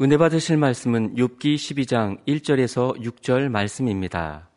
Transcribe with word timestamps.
은혜 0.00 0.16
받으실 0.16 0.56
말씀은 0.56 1.14
욥기 1.14 1.54
12장 1.54 2.18
1절에서 2.26 3.00
6절 3.00 3.48
말씀입니다. 3.48 4.53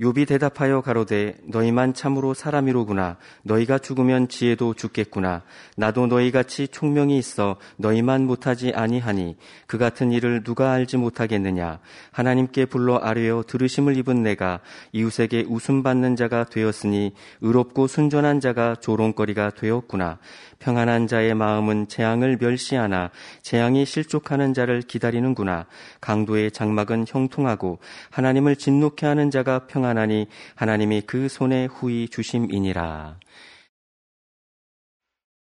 욥이 0.00 0.26
대답하여 0.26 0.80
가로되 0.80 1.36
너희만 1.44 1.92
참으로 1.92 2.32
사람이로구나. 2.32 3.18
너희가 3.42 3.78
죽으면 3.78 4.28
지혜도 4.28 4.72
죽겠구나. 4.72 5.42
나도 5.76 6.06
너희 6.06 6.30
같이 6.30 6.68
총명이 6.68 7.18
있어 7.18 7.56
너희만 7.76 8.24
못하지 8.24 8.72
아니하니 8.74 9.36
그 9.66 9.76
같은 9.76 10.10
일을 10.10 10.42
누가 10.42 10.72
알지 10.72 10.96
못하겠느냐. 10.96 11.80
하나님께 12.12 12.64
불러 12.64 12.96
아뢰어 12.96 13.44
들으심을 13.46 13.96
입은 13.98 14.22
내가 14.22 14.60
이웃에게 14.92 15.44
웃음 15.48 15.82
받는 15.82 16.16
자가 16.16 16.44
되었으니 16.44 17.12
의롭고 17.42 17.86
순전한 17.86 18.40
자가 18.40 18.76
조롱거리가 18.76 19.50
되었구나. 19.50 20.18
평안한 20.60 21.08
자의 21.08 21.34
마음은 21.34 21.88
재앙을 21.88 22.38
멸시하나 22.38 23.10
재앙이 23.42 23.84
실족하는 23.84 24.54
자를 24.54 24.80
기다리는구나. 24.82 25.66
강도의 26.00 26.52
장막은 26.52 27.06
형통하고 27.08 27.78
하나님을 28.10 28.56
진노케 28.56 29.06
하는 29.06 29.30
자가 29.30 29.66
평안 29.66 29.89
하니 29.98 30.26
하나님이 30.54 31.02
그 31.02 31.28
손에 31.28 31.66
후이 31.66 32.08
주심이니라. 32.08 33.18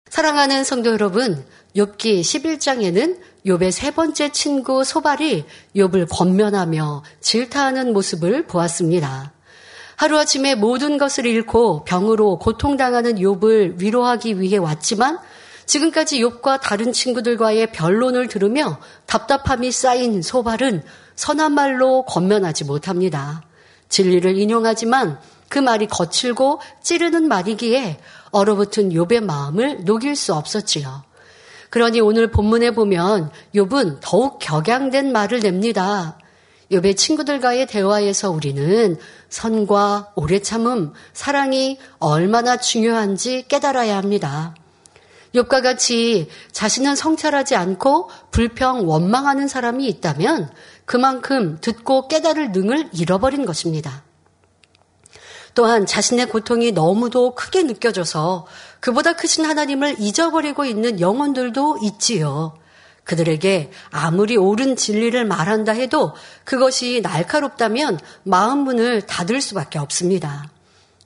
사랑하는 0.10 0.64
성도 0.64 0.92
여러분, 0.92 1.46
욥기 1.76 2.22
11장에는 2.22 3.20
욥의 3.46 3.72
세 3.72 3.92
번째 3.92 4.32
친구 4.32 4.84
소발이 4.84 5.46
욥을 5.76 6.08
권면하며 6.10 7.04
질타하는 7.20 7.94
모습을 7.94 8.48
보았습니다. 8.48 9.34
하루아침에 9.98 10.56
모든 10.56 10.98
것을 10.98 11.26
잃고 11.26 11.84
병으로 11.84 12.38
고통당하는 12.40 13.16
욥을 13.16 13.82
위로하기 13.82 14.40
위해 14.40 14.58
왔지만 14.58 15.20
지금까지 15.66 16.22
욥과 16.22 16.62
다른 16.62 16.94
친구들과의 16.94 17.72
변론을 17.74 18.28
들으며 18.28 18.80
답답함이 19.08 19.72
쌓인 19.72 20.22
소발은 20.22 20.84
선한 21.16 21.52
말로 21.52 22.04
권면하지 22.06 22.64
못합니다. 22.64 23.47
진리를 23.90 24.38
인용하지만 24.38 25.20
그 25.50 25.60
말이 25.60 25.88
거칠고 25.88 26.60
찌르는 26.82 27.28
말이기에 27.28 28.00
얼어붙은 28.32 28.90
욥의 28.90 29.24
마음을 29.24 29.86
녹일 29.86 30.16
수 30.16 30.34
없었지요. 30.34 31.04
그러니 31.70 32.00
오늘 32.00 32.32
본문에 32.32 32.72
보면 32.72 33.32
욥은 33.56 34.00
더욱 34.02 34.40
격양된 34.40 35.12
말을 35.12 35.40
냅니다. 35.40 36.18
욥의 36.72 36.98
친구들과의 36.98 37.68
대화에서 37.68 38.30
우리는 38.30 38.98
선과 39.30 40.12
오래 40.16 40.40
참음, 40.40 40.94
사랑이 41.14 41.78
얼마나 42.00 42.58
중요한지 42.58 43.46
깨달아야 43.48 43.98
합니다. 43.98 44.54
욥과 45.34 45.62
같이 45.62 46.30
자신은 46.52 46.96
성찰하지 46.96 47.56
않고 47.56 48.10
불평 48.32 48.88
원망하는 48.88 49.48
사람이 49.48 49.88
있다면 49.88 50.50
그만큼 50.88 51.58
듣고 51.60 52.08
깨달을 52.08 52.54
능을 52.54 52.90
잃어버린 52.94 53.46
것입니다. 53.46 54.04
또한 55.54 55.86
자신의 55.86 56.30
고통이 56.30 56.72
너무도 56.72 57.36
크게 57.36 57.64
느껴져서 57.64 58.48
그보다 58.80 59.14
크신 59.14 59.44
하나님을 59.44 59.98
잊어버리고 60.00 60.64
있는 60.64 61.02
영혼들도 61.02 61.80
있지요. 61.84 62.58
그들에게 63.04 63.70
아무리 63.90 64.38
옳은 64.38 64.78
진리를 64.78 65.26
말한다 65.26 65.74
해도 65.74 66.14
그것이 66.46 67.02
날카롭다면 67.04 68.00
마음 68.24 68.60
문을 68.60 69.02
닫을 69.02 69.42
수밖에 69.42 69.80
없습니다. 69.80 70.50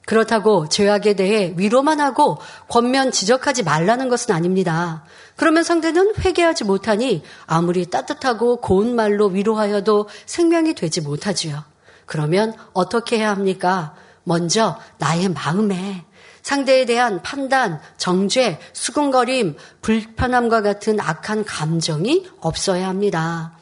그렇다고 0.06 0.68
죄악에 0.68 1.14
대해 1.14 1.54
위로만 1.56 2.00
하고 2.00 2.38
권면 2.68 3.12
지적하지 3.12 3.62
말라는 3.62 4.08
것은 4.08 4.34
아닙니다. 4.34 5.04
그러면 5.36 5.62
상대는 5.62 6.14
회개하지 6.18 6.64
못하니 6.64 7.22
아무리 7.46 7.86
따뜻하고 7.86 8.60
고운 8.60 8.94
말로 8.94 9.26
위로하여도 9.26 10.08
생명이 10.26 10.74
되지 10.74 11.00
못하지요. 11.00 11.64
그러면 12.06 12.54
어떻게 12.72 13.18
해야 13.18 13.30
합니까? 13.30 13.94
먼저 14.24 14.78
나의 14.98 15.28
마음에 15.28 16.04
상대에 16.42 16.84
대한 16.84 17.22
판단, 17.22 17.80
정죄, 17.96 18.58
수근거림, 18.72 19.56
불편함과 19.80 20.62
같은 20.62 20.98
악한 21.00 21.44
감정이 21.44 22.28
없어야 22.40 22.88
합니다. 22.88 23.52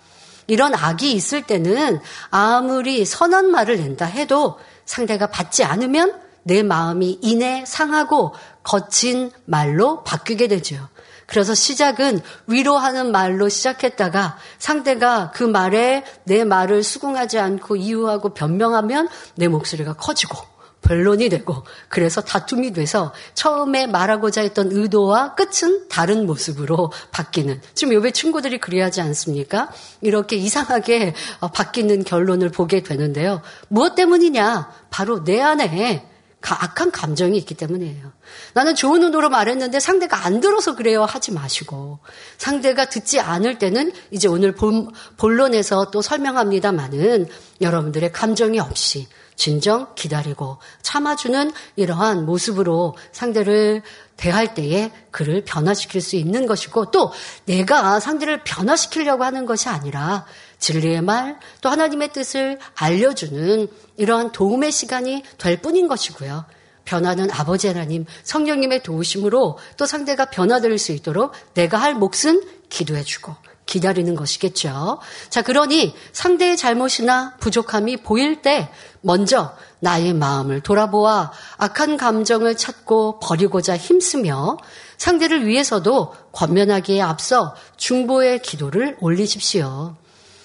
이런 0.47 0.75
악이 0.75 1.13
있을 1.13 1.43
때는 1.43 2.01
아무리 2.31 3.05
선한 3.05 3.51
말을 3.51 3.77
낸다 3.77 4.07
해도 4.07 4.59
상대가 4.85 5.29
받지 5.29 5.63
않으면 5.63 6.19
내 6.43 6.63
마음이 6.63 7.19
이내 7.23 7.65
상하고 7.67 8.35
거친 8.63 9.31
말로 9.45 10.03
바뀌게 10.05 10.49
되죠. 10.49 10.89
그래서 11.27 11.55
시작은 11.55 12.21
위로하는 12.49 13.13
말로 13.13 13.49
시작했다가 13.49 14.37
상대가 14.59 15.31
그 15.33 15.45
말에 15.45 16.05
내 16.25 16.45
말을 16.45 16.83
수긍하지 16.83 17.39
않고 17.39 17.77
이유하고 17.77 18.35
변명하면 18.35 19.09
내 19.37 19.47
목소리가 19.47 19.93
커지고 19.93 20.37
변론이 20.83 21.29
되고 21.29 21.63
그래서 21.89 22.21
다툼이 22.21 22.73
돼서 22.73 23.13
처음에 23.35 23.87
말하고자 23.87 24.41
했던 24.41 24.73
의도와 24.73 25.37
끝은 25.37 25.89
다른 25.89 26.27
모습으로 26.27 26.91
바뀌는 27.13 27.61
지금 27.75 27.95
요배 27.95 28.11
친구들이 28.11 28.59
그리하지 28.59 29.01
않습니까? 29.01 29.71
이렇게 30.01 30.37
이상하게 30.37 31.15
어, 31.41 31.49
바뀌는 31.49 32.05
결론을 32.05 32.51
보게 32.51 32.83
되는데요. 32.83 33.43
무엇 33.69 33.95
때문이냐? 33.95 34.73
바로 34.91 35.23
내 35.23 35.41
안에 35.41 36.10
악한 36.43 36.91
감정이 36.91 37.37
있기 37.39 37.55
때문이에요. 37.55 38.13
나는 38.55 38.75
좋은 38.75 39.03
의도로 39.03 39.29
말했는데 39.29 39.79
상대가 39.79 40.25
안 40.25 40.41
들어서 40.41 40.75
그래요. 40.75 41.05
하지 41.05 41.33
마시고. 41.33 41.99
상대가 42.39 42.87
듣지 42.87 43.21
않을 43.21 43.59
때는 43.59 43.93
이제 44.11 44.27
오늘 44.27 44.55
본, 44.55 44.91
본론에서 45.17 45.91
또 45.91 46.03
설명합니다만은 46.03 47.29
여러분들의 47.61 48.13
감정이 48.13 48.59
없이 48.59 49.07
진정 49.41 49.95
기다리고 49.95 50.59
참아주는 50.83 51.53
이러한 51.77 52.27
모습으로 52.27 52.95
상대를 53.11 53.81
대할 54.19 54.53
때에 54.53 54.93
그를 55.11 55.45
변화시킬 55.47 56.03
수 56.03 56.17
있는 56.17 56.45
것이고 56.45 56.91
또 56.91 57.11
내가 57.47 58.01
상대를 58.01 58.45
변화시키려고 58.45 59.25
하는 59.25 59.47
것이 59.47 59.71
아니라 59.71 60.27
진리의 60.59 61.01
말, 61.01 61.41
또 61.63 61.71
하나님의 61.71 62.13
뜻을 62.13 62.59
알려주는 62.75 63.69
이러한 63.97 64.33
도움의 64.33 64.73
시간이 64.73 65.23
될 65.39 65.63
뿐인 65.63 65.89
것이고요. 65.89 66.45
변화는 66.85 67.31
아버지 67.31 67.67
하나님, 67.67 68.05
성령님의 68.25 68.83
도우심으로 68.83 69.57
또 69.79 69.87
상대가 69.87 70.27
변화될 70.27 70.77
수 70.77 70.93
있도록 70.93 71.33
내가 71.55 71.79
할 71.79 71.95
몫은 71.95 72.43
기도해주고 72.69 73.35
기다리는 73.71 74.15
것이겠죠. 74.17 74.99
자, 75.31 75.43
그러니 75.43 75.95
상대의 76.13 76.57
잘못이나 76.57 77.37
부족함이 77.39 77.99
보일 77.99 78.43
때 78.43 78.69
먼저 79.01 79.57
나의 79.79 80.13
마음을 80.13 80.61
돌아보아 80.61 81.31
악한 81.57 81.97
감정을 81.97 82.57
찾고 82.57 83.21
버리고자 83.21 83.77
힘쓰며 83.77 84.59
상대를 84.99 85.47
위해서도 85.47 86.15
권면하기에 86.33 87.01
앞서 87.01 87.55
중보의 87.77 88.43
기도를 88.43 88.99
올리십시오. 89.01 89.95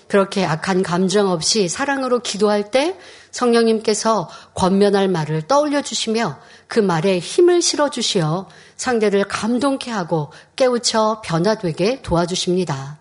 그렇게 0.07 0.45
악한 0.45 0.83
감정 0.83 1.31
없이 1.31 1.67
사랑으로 1.67 2.19
기도할 2.19 2.69
때 2.69 2.95
성령님께서 3.31 4.29
권면할 4.53 5.09
말을 5.09 5.47
떠올려 5.47 5.81
주시며 5.81 6.37
그 6.67 6.79
말에 6.79 7.17
힘을 7.17 7.63
실어 7.63 7.89
주시어 7.89 8.47
상대를 8.77 9.25
감동케 9.25 9.89
하고 9.89 10.31
깨우쳐 10.55 11.21
변화되게 11.25 12.03
도와주십니다. 12.03 12.99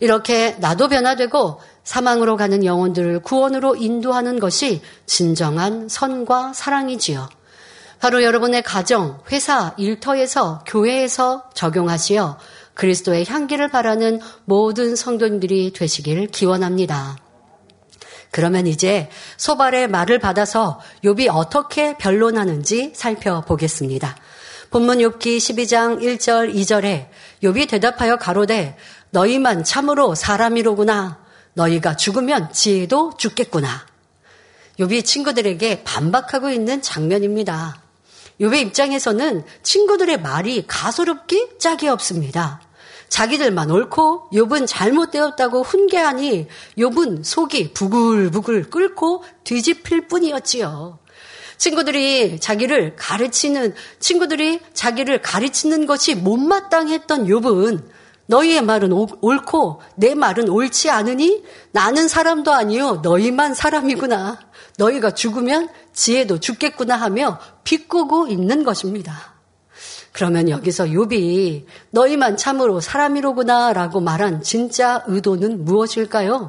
이렇게 0.00 0.56
나도 0.58 0.88
변화되고 0.88 1.60
사망으로 1.84 2.36
가는 2.36 2.64
영혼들을 2.64 3.20
구원으로 3.20 3.76
인도하는 3.76 4.40
것이 4.40 4.80
진정한 5.06 5.88
선과 5.88 6.52
사랑이지요. 6.54 7.28
바로 8.00 8.22
여러분의 8.22 8.62
가정, 8.62 9.20
회사, 9.30 9.74
일터에서, 9.76 10.64
교회에서 10.66 11.50
적용하시어 11.52 12.38
그리스도의 12.74 13.26
향기를 13.28 13.68
바라는 13.68 14.20
모든 14.46 14.96
성도님들이 14.96 15.74
되시길 15.74 16.28
기원합니다. 16.28 17.18
그러면 18.30 18.66
이제 18.66 19.10
소발의 19.36 19.88
말을 19.88 20.18
받아서 20.18 20.80
욥이 21.04 21.28
어떻게 21.30 21.96
변론하는지 21.98 22.92
살펴보겠습니다. 22.94 24.16
본문 24.70 24.98
욥기 24.98 25.38
12장 25.38 26.00
1절 26.00 26.54
2절에 26.54 27.08
욥이 27.42 27.68
대답하여 27.68 28.16
가로되 28.16 28.76
너희만 29.10 29.64
참으로 29.64 30.14
사람이로구나. 30.14 31.18
너희가 31.54 31.96
죽으면 31.96 32.52
지혜도 32.52 33.14
죽겠구나. 33.18 33.84
욥이 34.78 35.04
친구들에게 35.04 35.82
반박하고 35.82 36.50
있는 36.50 36.80
장면입니다. 36.82 37.82
욥의 38.40 38.66
입장에서는 38.66 39.44
친구들의 39.64 40.20
말이 40.20 40.64
가소롭기 40.68 41.58
짝이 41.58 41.88
없습니다. 41.88 42.60
자기들만 43.08 43.72
옳고 43.72 44.30
욥은 44.32 44.68
잘못되었다고 44.68 45.64
훈계하니 45.64 46.46
욥은 46.78 47.24
속이 47.24 47.72
부글부글 47.74 48.70
끓고 48.70 49.24
뒤집힐 49.42 50.06
뿐이었지요. 50.06 51.00
친구들이 51.60 52.40
자기를 52.40 52.96
가르치는 52.96 53.74
친구들이 53.98 54.60
자기를 54.72 55.20
가르치는 55.20 55.84
것이 55.84 56.14
못마땅했던 56.14 57.26
욥은 57.26 57.84
너희의 58.24 58.62
말은 58.62 58.92
옳고 59.20 59.82
내 59.96 60.14
말은 60.14 60.48
옳지 60.48 60.88
않으니 60.88 61.44
나는 61.72 62.08
사람도 62.08 62.50
아니요 62.50 63.00
너희만 63.02 63.52
사람이구나. 63.52 64.38
너희가 64.78 65.10
죽으면 65.10 65.68
지혜도 65.92 66.40
죽겠구나 66.40 66.96
하며 66.96 67.38
비꼬고 67.64 68.28
있는 68.28 68.64
것입니다. 68.64 69.34
그러면 70.12 70.48
여기서 70.48 70.86
욥이 70.86 71.66
너희만 71.90 72.38
참으로 72.38 72.80
사람이로구나라고 72.80 74.00
말한 74.00 74.42
진짜 74.42 75.04
의도는 75.08 75.66
무엇일까요? 75.66 76.48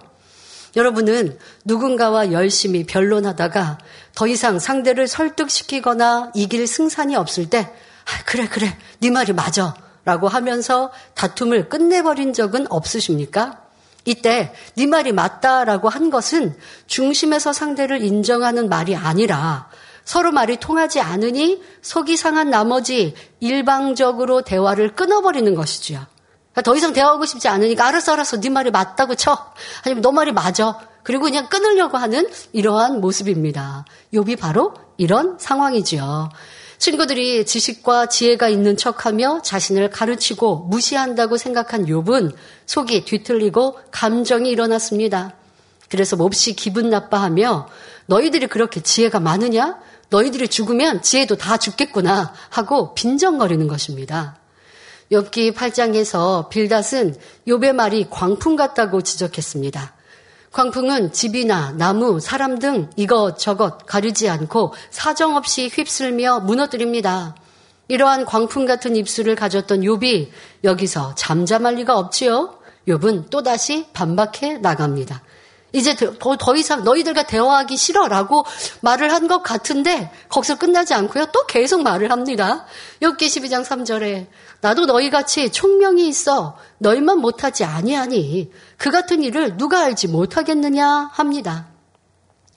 여러분은 0.75 1.37
누군가와 1.65 2.31
열심히 2.31 2.85
변론하다가 2.85 3.77
더 4.15 4.27
이상 4.27 4.59
상대를 4.59 5.07
설득시키거나 5.07 6.31
이길 6.33 6.67
승산이 6.67 7.15
없을 7.15 7.49
때 7.49 7.59
아, 8.05 8.23
그래 8.25 8.47
그래 8.47 8.77
네 8.99 9.09
말이 9.09 9.33
맞아 9.33 9.75
라고 10.03 10.27
하면서 10.27 10.91
다툼을 11.13 11.69
끝내버린 11.69 12.33
적은 12.33 12.67
없으십니까? 12.69 13.61
이때 14.05 14.53
네 14.75 14.87
말이 14.87 15.11
맞다라고 15.11 15.89
한 15.89 16.09
것은 16.09 16.57
중심에서 16.87 17.53
상대를 17.53 18.01
인정하는 18.01 18.67
말이 18.67 18.95
아니라 18.95 19.69
서로 20.03 20.31
말이 20.31 20.57
통하지 20.57 20.99
않으니 20.99 21.61
속이 21.83 22.17
상한 22.17 22.49
나머지 22.49 23.13
일방적으로 23.39 24.41
대화를 24.41 24.95
끊어버리는 24.95 25.53
것이지요. 25.53 26.05
더 26.63 26.75
이상 26.75 26.91
대화하고 26.91 27.25
싶지 27.25 27.47
않으니까 27.47 27.87
알았어 27.87 28.13
알았어 28.13 28.41
네 28.41 28.49
말이 28.49 28.71
맞다고 28.71 29.15
쳐 29.15 29.53
아니면 29.85 30.01
너 30.01 30.11
말이 30.11 30.31
맞아 30.31 30.79
그리고 31.03 31.23
그냥 31.23 31.49
끊으려고 31.49 31.97
하는 31.97 32.29
이러한 32.53 33.01
모습입니다. 33.01 33.85
욥이 34.13 34.39
바로 34.39 34.73
이런 34.97 35.37
상황이지요. 35.39 36.29
친구들이 36.77 37.45
지식과 37.45 38.07
지혜가 38.07 38.49
있는 38.49 38.75
척하며 38.75 39.41
자신을 39.43 39.91
가르치고 39.91 40.67
무시한다고 40.69 41.37
생각한 41.37 41.85
욥은 41.85 42.33
속이 42.65 43.05
뒤틀리고 43.05 43.77
감정이 43.91 44.49
일어났습니다. 44.49 45.35
그래서 45.89 46.15
몹시 46.15 46.55
기분 46.55 46.89
나빠하며 46.89 47.67
너희들이 48.07 48.47
그렇게 48.47 48.81
지혜가 48.81 49.19
많으냐? 49.19 49.77
너희들이 50.09 50.47
죽으면 50.47 51.01
지혜도 51.01 51.37
다 51.37 51.57
죽겠구나 51.57 52.33
하고 52.49 52.95
빈정거리는 52.95 53.67
것입니다. 53.67 54.37
욥기 55.11 55.53
8장에서 55.53 56.49
빌닷은 56.49 57.15
욥의 57.47 57.73
말이 57.73 58.07
광풍 58.09 58.55
같다고 58.55 59.01
지적했습니다. 59.01 59.93
광풍은 60.51 61.13
집이나 61.13 61.71
나무, 61.71 62.19
사람 62.19 62.59
등 62.59 62.89
이것저것 62.97 63.85
가리지 63.85 64.27
않고 64.27 64.73
사정없이 64.89 65.69
휩쓸며 65.69 66.41
무너뜨립니다. 66.41 67.35
이러한 67.87 68.25
광풍 68.25 68.65
같은 68.65 68.95
입술을 68.97 69.35
가졌던 69.35 69.81
욥이 69.81 70.29
여기서 70.65 71.15
잠잠할 71.15 71.75
리가 71.75 71.97
없지요. 71.97 72.57
욥은 72.87 73.29
또다시 73.29 73.87
반박해 73.93 74.57
나갑니다. 74.57 75.21
이제 75.73 75.95
더, 75.95 76.35
더 76.37 76.55
이상 76.55 76.83
너희들과 76.83 77.23
대화하기 77.23 77.77
싫어라고 77.77 78.45
말을 78.81 79.11
한 79.13 79.27
것 79.27 79.43
같은데 79.43 80.11
거기서 80.29 80.57
끝나지 80.57 80.93
않고요. 80.93 81.27
또 81.27 81.45
계속 81.45 81.83
말을 81.83 82.11
합니다. 82.11 82.65
욥기 83.01 83.19
12장 83.19 83.63
3절에 83.63 84.27
나도 84.59 84.85
너희같이 84.85 85.51
총명이 85.51 86.07
있어 86.07 86.57
너희만 86.79 87.19
못하지 87.19 87.63
아니하니 87.63 88.51
그 88.77 88.91
같은 88.91 89.23
일을 89.23 89.57
누가 89.57 89.81
알지 89.81 90.07
못하겠느냐 90.09 91.11
합니다. 91.13 91.67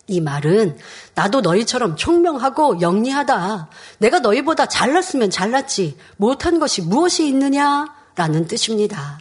이 0.06 0.20
말은 0.20 0.76
나도 1.14 1.40
너희처럼 1.42 1.96
총명하고 1.96 2.80
영리하다. 2.80 3.68
내가 3.98 4.18
너희보다 4.18 4.66
잘났으면 4.66 5.30
잘났지. 5.30 5.96
못한 6.16 6.58
것이 6.58 6.82
무엇이 6.82 7.26
있느냐라는 7.28 8.46
뜻입니다. 8.48 9.20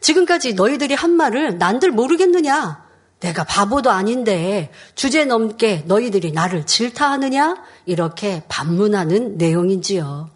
지금까지 0.00 0.54
너희들이 0.54 0.94
한 0.94 1.10
말을 1.12 1.58
난들 1.58 1.90
모르겠느냐? 1.90 2.89
내가 3.20 3.44
바보도 3.44 3.90
아닌데 3.90 4.72
주제 4.94 5.24
넘게 5.24 5.84
너희들이 5.86 6.32
나를 6.32 6.66
질타하느냐? 6.66 7.62
이렇게 7.86 8.42
반문하는 8.48 9.36
내용인지요. 9.36 10.30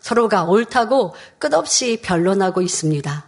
서로가 0.00 0.44
옳다고 0.44 1.14
끝없이 1.38 2.00
변론하고 2.02 2.62
있습니다. 2.62 3.24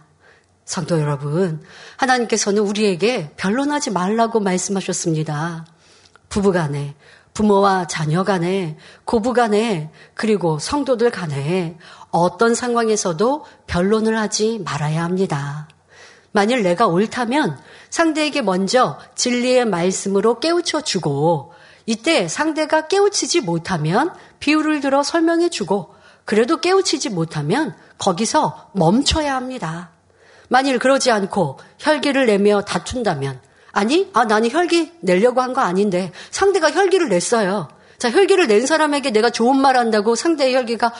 성도 0.65 0.99
여러분, 0.99 1.61
하나님께서는 1.97 2.61
우리에게 2.63 3.31
변론하지 3.35 3.91
말라고 3.91 4.39
말씀하셨습니다. 4.39 5.65
부부 6.29 6.51
간에, 6.51 6.95
부모와 7.33 7.87
자녀 7.87 8.23
간에, 8.23 8.77
고부 9.03 9.33
간에, 9.33 9.91
그리고 10.13 10.59
성도들 10.59 11.11
간에 11.11 11.77
어떤 12.11 12.55
상황에서도 12.55 13.45
변론을 13.67 14.17
하지 14.17 14.59
말아야 14.63 15.03
합니다. 15.03 15.67
만일 16.33 16.63
내가 16.63 16.87
옳다면 16.87 17.57
상대에게 17.89 18.41
먼저 18.41 18.99
진리의 19.15 19.65
말씀으로 19.65 20.39
깨우쳐 20.39 20.81
주고 20.81 21.53
이때 21.85 22.27
상대가 22.27 22.87
깨우치지 22.87 23.41
못하면 23.41 24.11
비유를 24.39 24.81
들어 24.81 25.03
설명해 25.03 25.49
주고 25.49 25.93
그래도 26.25 26.57
깨우치지 26.59 27.09
못하면 27.09 27.75
거기서 27.97 28.71
멈춰야 28.73 29.35
합니다. 29.35 29.91
만일 30.49 30.79
그러지 30.79 31.11
않고 31.11 31.59
혈기를 31.79 32.25
내며 32.25 32.61
다툰다면 32.61 33.39
아니, 33.71 34.09
아, 34.13 34.25
나는 34.25 34.51
혈기 34.51 34.91
내려고 35.01 35.41
한 35.41 35.53
거 35.53 35.61
아닌데 35.61 36.11
상대가 36.31 36.71
혈기를 36.71 37.09
냈어요. 37.09 37.67
자, 37.97 38.09
혈기를 38.09 38.47
낸 38.47 38.65
사람에게 38.65 39.11
내가 39.11 39.29
좋은 39.29 39.57
말 39.57 39.77
한다고 39.77 40.15
상대의 40.15 40.55
혈기가 40.55 40.93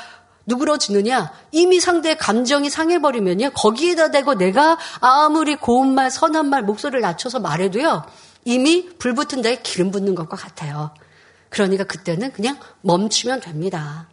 누그러지느냐? 0.46 1.32
이미 1.52 1.80
상대의 1.80 2.18
감정이 2.18 2.70
상해버리면요. 2.70 3.52
거기에다 3.52 4.12
대고 4.12 4.36
내가 4.36 4.78
아무리 5.00 5.56
고운 5.56 5.96
말, 5.96 6.12
선한 6.12 6.50
말, 6.50 6.64
목소리를 6.64 7.00
낮춰서 7.02 7.40
말해도요. 7.40 8.06
이미 8.46 8.90
불 8.98 9.14
붙은 9.14 9.42
데에 9.42 9.62
기름 9.64 9.92
붓는 9.92 10.16
것과 10.16 10.36
같아요. 10.36 10.92
그러니까 11.50 11.84
그때는 11.84 12.32
그냥 12.34 12.58
멈추면 12.82 13.40
됩니다. 13.40 14.08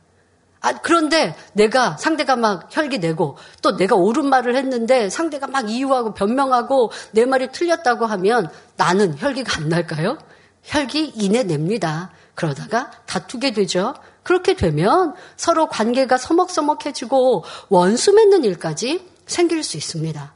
아, 0.61 0.75
그런데 0.75 1.35
내가 1.55 1.97
상대가 1.97 2.37
막 2.37 2.69
혈기 2.71 2.99
내고 2.99 3.39
또 3.63 3.77
내가 3.77 3.97
옳은 3.97 4.27
말을 4.27 4.57
했는데 4.57 5.09
상대가 5.09 5.47
막 5.47 5.71
이유하고 5.71 6.13
변명하고 6.13 6.93
내 7.13 7.25
말이 7.25 7.51
틀렸다고 7.51 8.05
하면 8.05 8.51
나는 8.77 9.17
혈기가 9.19 9.57
안 9.57 9.69
날까요? 9.71 10.19
혈기 10.63 11.13
이내 11.17 11.43
냅니다. 11.45 12.11
그러다가 12.35 12.91
다투게 13.07 13.53
되죠. 13.53 13.95
그렇게 14.23 14.55
되면 14.55 15.15
서로 15.37 15.67
관계가 15.67 16.19
서먹서먹해지고 16.19 17.45
원수 17.69 18.13
맺는 18.13 18.45
일까지 18.45 19.07
생길 19.27 19.63
수 19.63 19.77
있습니다. 19.77 20.35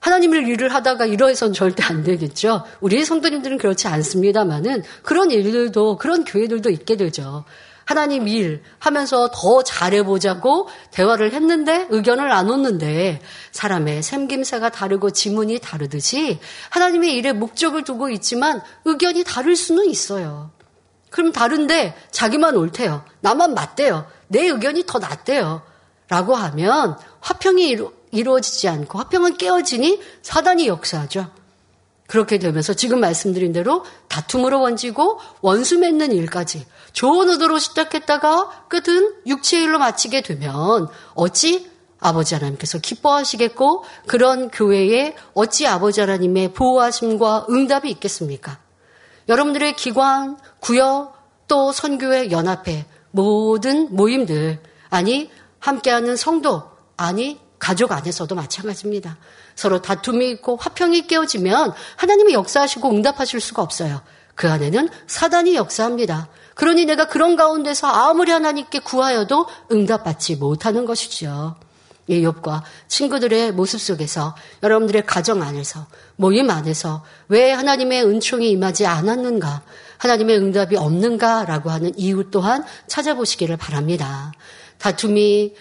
하나님을 0.00 0.46
일을 0.48 0.72
하다가 0.74 1.06
이러해선 1.06 1.52
절대 1.52 1.82
안 1.82 2.04
되겠죠. 2.04 2.64
우리 2.80 3.04
성도님들은 3.04 3.58
그렇지 3.58 3.88
않습니다만은 3.88 4.84
그런 5.02 5.30
일들도 5.30 5.96
그런 5.96 6.24
교회들도 6.24 6.70
있게 6.70 6.96
되죠. 6.96 7.44
하나님 7.84 8.28
일 8.28 8.62
하면서 8.78 9.30
더 9.32 9.62
잘해보자고 9.62 10.68
대화를 10.90 11.32
했는데 11.32 11.86
의견을 11.88 12.28
나눴는데 12.28 13.22
사람의 13.52 14.02
생김새가 14.02 14.68
다르고 14.68 15.10
지문이 15.10 15.58
다르듯이 15.60 16.38
하나님의 16.68 17.14
일에 17.14 17.32
목적을 17.32 17.84
두고 17.84 18.10
있지만 18.10 18.60
의견이 18.84 19.24
다를 19.24 19.56
수는 19.56 19.86
있어요. 19.86 20.50
그럼 21.10 21.32
다른데 21.32 21.96
자기만 22.10 22.56
옳대요. 22.56 23.04
나만 23.20 23.54
맞대요. 23.54 24.06
내 24.28 24.46
의견이 24.46 24.84
더 24.86 24.98
낫대요. 24.98 25.62
라고 26.08 26.34
하면 26.34 26.98
화평이 27.20 27.68
이루, 27.68 27.92
이루어지지 28.10 28.68
않고 28.68 28.98
화평은 28.98 29.36
깨어지니 29.36 30.00
사단이 30.22 30.66
역사하죠. 30.66 31.30
그렇게 32.06 32.38
되면서 32.38 32.72
지금 32.72 33.00
말씀드린 33.00 33.52
대로 33.52 33.84
다툼으로 34.08 34.60
번지고 34.60 35.20
원수 35.42 35.78
맺는 35.78 36.12
일까지 36.12 36.66
좋은 36.92 37.28
의도로 37.28 37.58
시작했다가 37.58 38.66
끝은 38.68 39.14
육체의 39.26 39.64
일로 39.64 39.78
마치게 39.78 40.22
되면 40.22 40.88
어찌 41.14 41.68
아버지 42.00 42.34
하나님께서 42.34 42.78
기뻐하시겠고 42.78 43.84
그런 44.06 44.50
교회에 44.50 45.16
어찌 45.34 45.66
아버지 45.66 46.00
하나님의 46.00 46.54
보호하심과 46.54 47.46
응답이 47.50 47.90
있겠습니까? 47.90 48.58
여러분들의 49.28 49.76
기관, 49.76 50.38
구역, 50.60 51.16
또 51.48 51.72
선교회 51.72 52.30
연합회 52.30 52.86
모든 53.10 53.94
모임들 53.94 54.62
아니 54.90 55.30
함께하는 55.60 56.16
성도 56.16 56.62
아니 56.96 57.40
가족 57.58 57.92
안에서도 57.92 58.32
마찬가지입니다. 58.34 59.18
서로 59.54 59.82
다툼이 59.82 60.30
있고 60.30 60.56
화평이 60.56 61.06
깨어지면 61.06 61.72
하나님이 61.96 62.34
역사하시고 62.34 62.90
응답하실 62.90 63.40
수가 63.40 63.62
없어요. 63.62 64.02
그 64.34 64.48
안에는 64.48 64.88
사단이 65.08 65.56
역사합니다. 65.56 66.28
그러니 66.54 66.84
내가 66.84 67.08
그런 67.08 67.34
가운데서 67.34 67.88
아무리 67.88 68.30
하나님께 68.30 68.80
구하여도 68.80 69.46
응답받지 69.72 70.36
못하는 70.36 70.84
것이지 70.84 71.26
요. 72.10 72.14
이 72.14 72.22
욥과 72.22 72.62
친구들의 72.88 73.52
모습 73.52 73.80
속에서 73.80 74.34
여러분들의 74.62 75.04
가정 75.06 75.42
안에서 75.42 75.86
모임 76.16 76.50
안에서 76.50 77.04
왜 77.28 77.52
하나님의 77.52 78.04
은총이 78.04 78.50
임하지 78.50 78.86
않았는가 78.86 79.62
하나님의 79.98 80.38
응답이 80.38 80.76
없는가라고 80.76 81.70
하는 81.70 81.92
이유 81.98 82.30
또한 82.30 82.64
찾아보시기를 82.86 83.56
바랍니다. 83.56 84.32
다툼이 84.78 85.54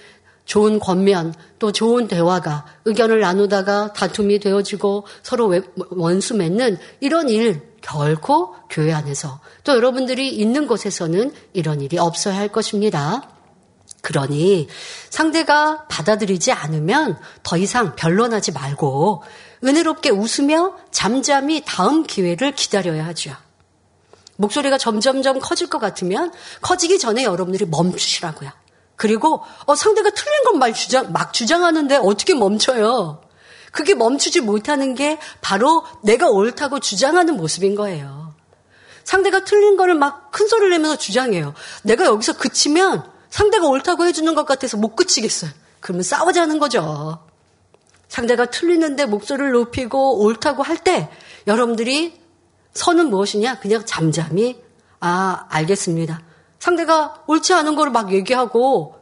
좋은 0.46 0.80
권면 0.80 1.34
또 1.60 1.72
좋은 1.72 2.08
대화가 2.08 2.66
의견을 2.86 3.20
나누다가 3.20 3.92
다툼이 3.92 4.39
되어지고 4.39 5.06
서로 5.22 5.54
원수 5.89 6.36
맺는 6.36 6.77
이런 7.01 7.27
일 7.30 7.62
결코 7.82 8.56
교회 8.70 8.94
안에서 8.94 9.42
또 9.63 9.75
여러분들이 9.75 10.30
있는 10.30 10.68
곳에서는 10.68 11.34
이런 11.54 11.82
일이 11.82 11.98
없어야 11.98 12.38
할 12.38 12.48
것입니다. 12.48 13.37
그러니 14.07 14.69
상대가 15.09 15.85
받아들이지 15.89 16.53
않으면 16.53 17.19
더 17.43 17.57
이상 17.57 17.93
변론하지 17.97 18.53
말고 18.53 19.21
은혜롭게 19.65 20.11
웃으며 20.11 20.77
잠잠히 20.91 21.61
다음 21.65 22.03
기회를 22.03 22.53
기다려야 22.53 23.05
하죠. 23.07 23.35
목소리가 24.37 24.77
점점점 24.77 25.41
커질 25.41 25.67
것 25.67 25.79
같으면 25.79 26.31
커지기 26.61 26.99
전에 26.99 27.25
여러분들이 27.25 27.65
멈추시라고요. 27.65 28.49
그리고 28.95 29.43
어, 29.65 29.75
상대가 29.75 30.09
틀린 30.09 30.43
것말 30.45 30.73
주장 30.73 31.11
막 31.11 31.33
주장하는데 31.33 31.97
어떻게 31.97 32.33
멈춰요? 32.33 33.19
그게 33.73 33.93
멈추지 33.93 34.39
못하는 34.39 34.95
게 34.95 35.19
바로 35.41 35.83
내가 36.01 36.29
옳다고 36.29 36.79
주장하는 36.79 37.35
모습인 37.35 37.75
거예요. 37.75 38.33
상대가 39.03 39.43
틀린 39.43 39.75
거를 39.75 39.95
막 39.95 40.31
큰 40.31 40.47
소리를 40.47 40.69
내면서 40.69 40.95
주장해요. 40.95 41.55
내가 41.83 42.05
여기서 42.05 42.37
그치면 42.37 43.16
상대가 43.29 43.67
옳다고 43.67 44.05
해주는 44.05 44.34
것 44.36 44.46
같아서 44.46 44.77
못 44.77 44.96
그치겠어요. 44.96 45.51
그러면 45.79 46.03
싸우자는 46.03 46.60
거죠. 46.60 47.19
상대가 48.07 48.46
틀리는데 48.46 49.05
목소리를 49.05 49.51
높이고 49.51 50.19
옳다고 50.24 50.63
할 50.63 50.77
때 50.77 51.10
여러분들이 51.46 52.19
선은 52.74 53.10
무엇이냐? 53.10 53.60
그냥 53.60 53.84
잠잠히 53.86 54.62
아 55.00 55.46
알겠습니다. 55.50 56.22
상대가 56.60 57.24
옳지 57.27 57.53
않은 57.53 57.75
거를 57.75 57.91
막 57.91 58.12
얘기하고 58.13 58.96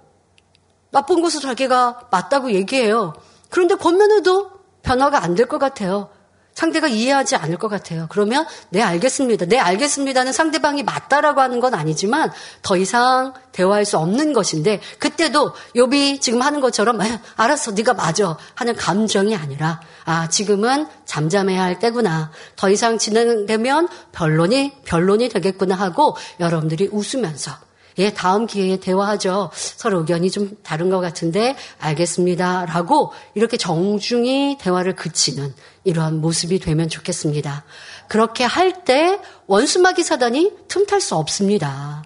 나쁜 0.91 1.22
것을 1.22 1.41
자기가 1.41 2.08
맞다고 2.12 2.51
얘기해요. 2.53 3.13
그런데 3.50 3.75
권면해도 3.75 4.51
변화가 4.82 5.24
안 5.24 5.36
될 5.36 5.48
것 5.48 5.58
같아요. 5.60 6.10
상대가 6.55 6.88
이해하지 6.88 7.35
않을 7.35 7.57
것 7.57 7.67
같아요. 7.67 8.07
그러면 8.09 8.47
네 8.69 8.81
알겠습니다. 8.81 9.45
네 9.45 9.59
알겠습니다는 9.59 10.31
상대방이 10.31 10.83
맞다라고 10.83 11.41
하는 11.41 11.59
건 11.59 11.75
아니지만 11.75 12.31
더 12.62 12.77
이상 12.77 13.33
대화할 13.51 13.83
수 13.85 13.97
없는 13.97 14.31
것인데 14.31 14.79
그때도 14.97 15.51
요비 15.75 16.21
지금 16.21 16.41
하는 16.41 16.62
것처럼 16.62 17.00
알았어 17.35 17.71
네가 17.71 17.93
맞아 17.93 18.38
하는 18.55 18.75
감정이 18.75 19.35
아니라 19.35 19.81
아 20.05 20.29
지금은 20.29 20.88
잠잠해야 21.03 21.62
할 21.62 21.77
때구나. 21.77 22.31
더 22.55 22.69
이상 22.69 22.97
진행되면 22.97 23.89
변론이 24.13 24.71
변론이 24.85 25.27
되겠구나 25.27 25.75
하고 25.75 26.15
여러분들이 26.39 26.89
웃으면서 26.89 27.51
예, 27.97 28.13
다음 28.13 28.45
기회에 28.45 28.77
대화하죠. 28.77 29.51
서로 29.53 30.00
의견이 30.00 30.29
좀 30.29 30.57
다른 30.63 30.89
것 30.89 31.00
같은데 31.00 31.55
알겠습니다. 31.79 32.65
라고 32.65 33.13
이렇게 33.35 33.57
정중히 33.57 34.57
대화를 34.59 34.95
그치는 34.95 35.53
이러한 35.86 36.20
모습이 36.20 36.60
되면 36.60 36.89
좋겠습니다. 36.89 37.63
그렇게 38.08 38.44
할 38.44 38.84
때 38.84 39.20
원수마귀 39.48 40.04
사단이 40.04 40.51
틈탈 40.68 41.00
수 41.00 41.15
없습니다. 41.15 42.04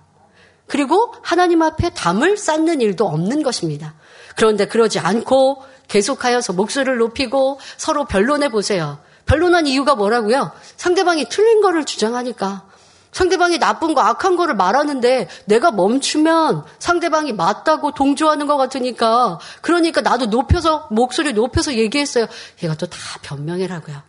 그리고 0.68 1.14
하나님 1.24 1.62
앞에 1.64 1.90
담을 1.90 2.38
쌓는 2.38 2.80
일도 2.82 3.08
없는 3.08 3.42
것입니다. 3.42 3.96
그런데 4.36 4.68
그러지 4.68 5.00
않고 5.00 5.64
계속하여서 5.88 6.54
목소리를 6.54 6.98
높이고 6.98 7.60
서로 7.76 8.06
변론해 8.06 8.50
보세요. 8.50 9.00
변론한 9.26 9.66
이유가 9.66 9.96
뭐라고요? 9.96 10.52
상대방이 10.78 11.28
틀린 11.30 11.62
거를 11.62 11.86
주장하니까 11.86 12.69
상대방이 13.12 13.58
나쁜 13.60 13.94
거, 13.96 14.02
악한 14.02 14.36
거를 14.36 14.56
말하는데 14.56 15.28
내가 15.46 15.72
멈추면 15.72 16.64
상대방이 16.78 17.34
맞다고 17.34 17.92
동조하는 17.94 18.46
것 18.46 18.58
같으니까 18.58 19.40
그러니까 19.62 20.02
나도 20.02 20.28
높여서 20.28 20.88
목소리 20.92 21.34
높여서 21.34 21.74
얘기했어요. 21.76 22.28
얘가 22.64 22.76
또 22.76 22.86
다 22.88 22.98
변명이라고요. 23.22 24.02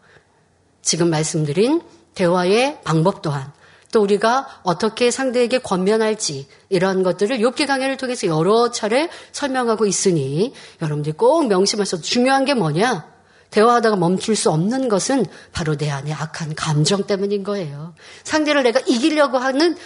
지금 0.83 1.11
말씀드린 1.11 1.83
대화의 2.15 2.81
방법 2.85 3.23
또한 3.23 3.53
또 3.93 4.01
우리가 4.03 4.61
어떻게 4.63 5.11
상대에게 5.11 5.59
권면할지 5.59 6.47
이러한 6.69 7.03
것들을 7.03 7.39
욥기 7.39 7.67
강의를 7.67 7.97
통해서 7.97 8.27
여러 8.29 8.71
차례 8.71 9.09
설명하고 9.33 9.87
있으니 9.87 10.53
여러분들이 10.81 11.17
꼭 11.17 11.47
명심하셔서 11.49 12.03
중요한 12.03 12.45
게 12.45 12.55
뭐냐? 12.55 13.07
대화하다가 13.51 13.97
멈출 13.97 14.37
수 14.37 14.51
없는 14.51 14.89
것은 14.89 15.27
바로 15.53 15.77
내 15.77 15.91
안에 15.91 16.13
악한 16.13 16.55
감정 16.55 17.05
때문인 17.05 17.43
거예요. 17.43 17.95
상대를 18.25 18.63
내가 18.63 18.81
이기려고 18.81 19.39
하는 19.39 19.77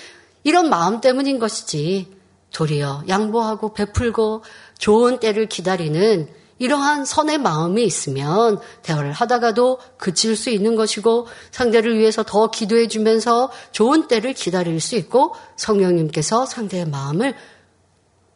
이런 0.43 0.69
마음 0.69 1.01
때문인 1.01 1.39
것이지. 1.39 2.15
도리어 2.53 3.05
양보하고 3.09 3.75
베풀고 3.75 4.45
좋은 4.79 5.19
때를 5.19 5.49
기다리는 5.49 6.29
이러한 6.59 7.05
선의 7.05 7.39
마음이 7.39 7.85
있으면 7.85 8.61
대화를 8.83 9.13
하다가도 9.13 9.81
그칠 9.99 10.37
수 10.37 10.51
있는 10.51 10.77
것이고 10.77 11.27
상대를 11.51 11.99
위해서 11.99 12.23
더 12.23 12.51
기도해 12.51 12.87
주면서 12.87 13.51
좋은 13.73 14.07
때를 14.07 14.35
기다릴 14.35 14.81
수 14.81 14.95
있고 14.95 15.35
성령님께서 15.57 16.47
상대의 16.47 16.87
마음을 16.87 17.35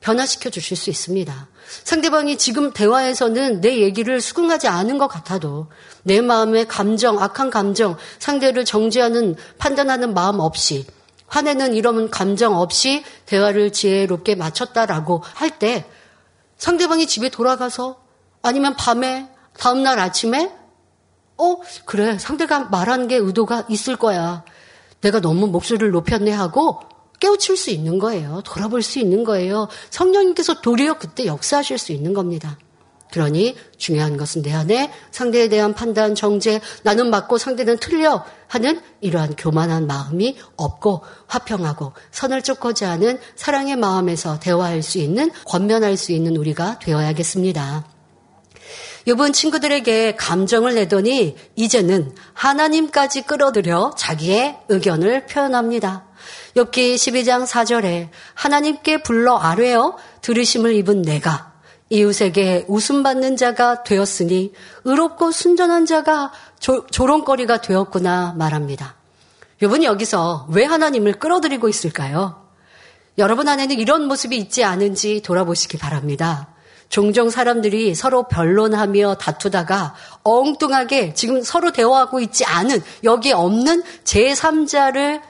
변화시켜 0.00 0.50
주실 0.50 0.76
수 0.76 0.90
있습니다. 0.90 1.48
상대방이 1.84 2.38
지금 2.38 2.72
대화에서는 2.72 3.60
내 3.60 3.78
얘기를 3.80 4.20
수긍하지 4.20 4.68
않은 4.68 4.98
것 4.98 5.08
같아도 5.08 5.68
내 6.02 6.20
마음의 6.20 6.66
감정, 6.68 7.20
악한 7.20 7.50
감정, 7.50 7.96
상대를 8.18 8.64
정지하는, 8.64 9.36
판단하는 9.58 10.14
마음 10.14 10.40
없이 10.40 10.86
화내는 11.26 11.74
이런 11.74 12.10
감정 12.10 12.56
없이 12.56 13.04
대화를 13.26 13.72
지혜롭게 13.72 14.34
마쳤다라고 14.34 15.22
할 15.34 15.58
때 15.58 15.84
상대방이 16.56 17.06
집에 17.06 17.28
돌아가서 17.28 18.00
아니면 18.42 18.74
밤에 18.76 19.28
다음날 19.58 19.98
아침에 19.98 20.52
어 21.36 21.56
그래 21.84 22.18
상대가 22.18 22.60
말한 22.64 23.08
게 23.08 23.16
의도가 23.16 23.64
있을 23.68 23.96
거야. 23.96 24.44
내가 25.00 25.20
너무 25.20 25.46
목소리를 25.46 25.90
높였네 25.92 26.32
하고 26.32 26.80
깨우칠 27.20 27.56
수 27.56 27.70
있는 27.70 27.98
거예요. 27.98 28.42
돌아볼 28.44 28.82
수 28.82 28.98
있는 28.98 29.24
거예요. 29.24 29.68
성령님께서 29.90 30.60
도리어 30.60 30.98
그때 30.98 31.26
역사하실 31.26 31.78
수 31.78 31.92
있는 31.92 32.14
겁니다. 32.14 32.58
그러니 33.10 33.56
중요한 33.78 34.16
것은 34.16 34.42
내 34.42 34.52
안에 34.52 34.92
상대에 35.10 35.48
대한 35.48 35.72
판단, 35.72 36.14
정죄, 36.14 36.60
나는 36.82 37.08
맞고 37.10 37.38
상대는 37.38 37.78
틀려 37.78 38.24
하는 38.48 38.80
이러한 39.00 39.34
교만한 39.36 39.86
마음이 39.86 40.36
없고 40.56 41.02
화평하고 41.26 41.92
선을 42.10 42.42
쫓고지 42.42 42.84
않은 42.84 43.18
사랑의 43.34 43.76
마음에서 43.76 44.38
대화할 44.38 44.82
수 44.82 44.98
있는, 44.98 45.30
권면할 45.46 45.96
수 45.96 46.12
있는 46.12 46.36
우리가 46.36 46.78
되어야겠습니다. 46.80 47.86
이번 49.06 49.32
친구들에게 49.32 50.16
감정을 50.16 50.74
내더니 50.74 51.34
이제는 51.56 52.14
하나님까지 52.34 53.22
끌어들여 53.22 53.94
자기의 53.96 54.58
의견을 54.68 55.24
표현합니다. 55.26 56.07
엽기 56.56 56.96
12장 56.96 57.46
4절에 57.46 58.08
하나님께 58.34 59.02
불러 59.02 59.36
아뢰어 59.36 59.96
들으심을 60.22 60.74
입은 60.74 61.02
내가 61.02 61.52
이웃에게 61.90 62.66
웃음 62.68 63.02
받는 63.02 63.36
자가 63.36 63.82
되었으니 63.82 64.52
의롭고 64.84 65.30
순전한 65.30 65.86
자가 65.86 66.32
조, 66.60 66.86
조롱거리가 66.86 67.60
되었구나 67.60 68.34
말합니다. 68.36 68.96
여러분 69.62 69.82
여기서 69.82 70.46
왜 70.50 70.64
하나님을 70.64 71.14
끌어들이고 71.14 71.68
있을까요? 71.68 72.46
여러분 73.16 73.48
안에는 73.48 73.78
이런 73.78 74.06
모습이 74.06 74.36
있지 74.36 74.62
않은지 74.62 75.22
돌아보시기 75.22 75.78
바랍니다. 75.78 76.48
종종 76.88 77.28
사람들이 77.28 77.94
서로 77.94 78.28
변론하며 78.28 79.16
다투다가 79.16 79.94
엉뚱하게 80.22 81.14
지금 81.14 81.42
서로 81.42 81.72
대화하고 81.72 82.20
있지 82.20 82.44
않은 82.44 82.82
여기 83.04 83.32
없는 83.32 83.82
제3자를 84.04 85.20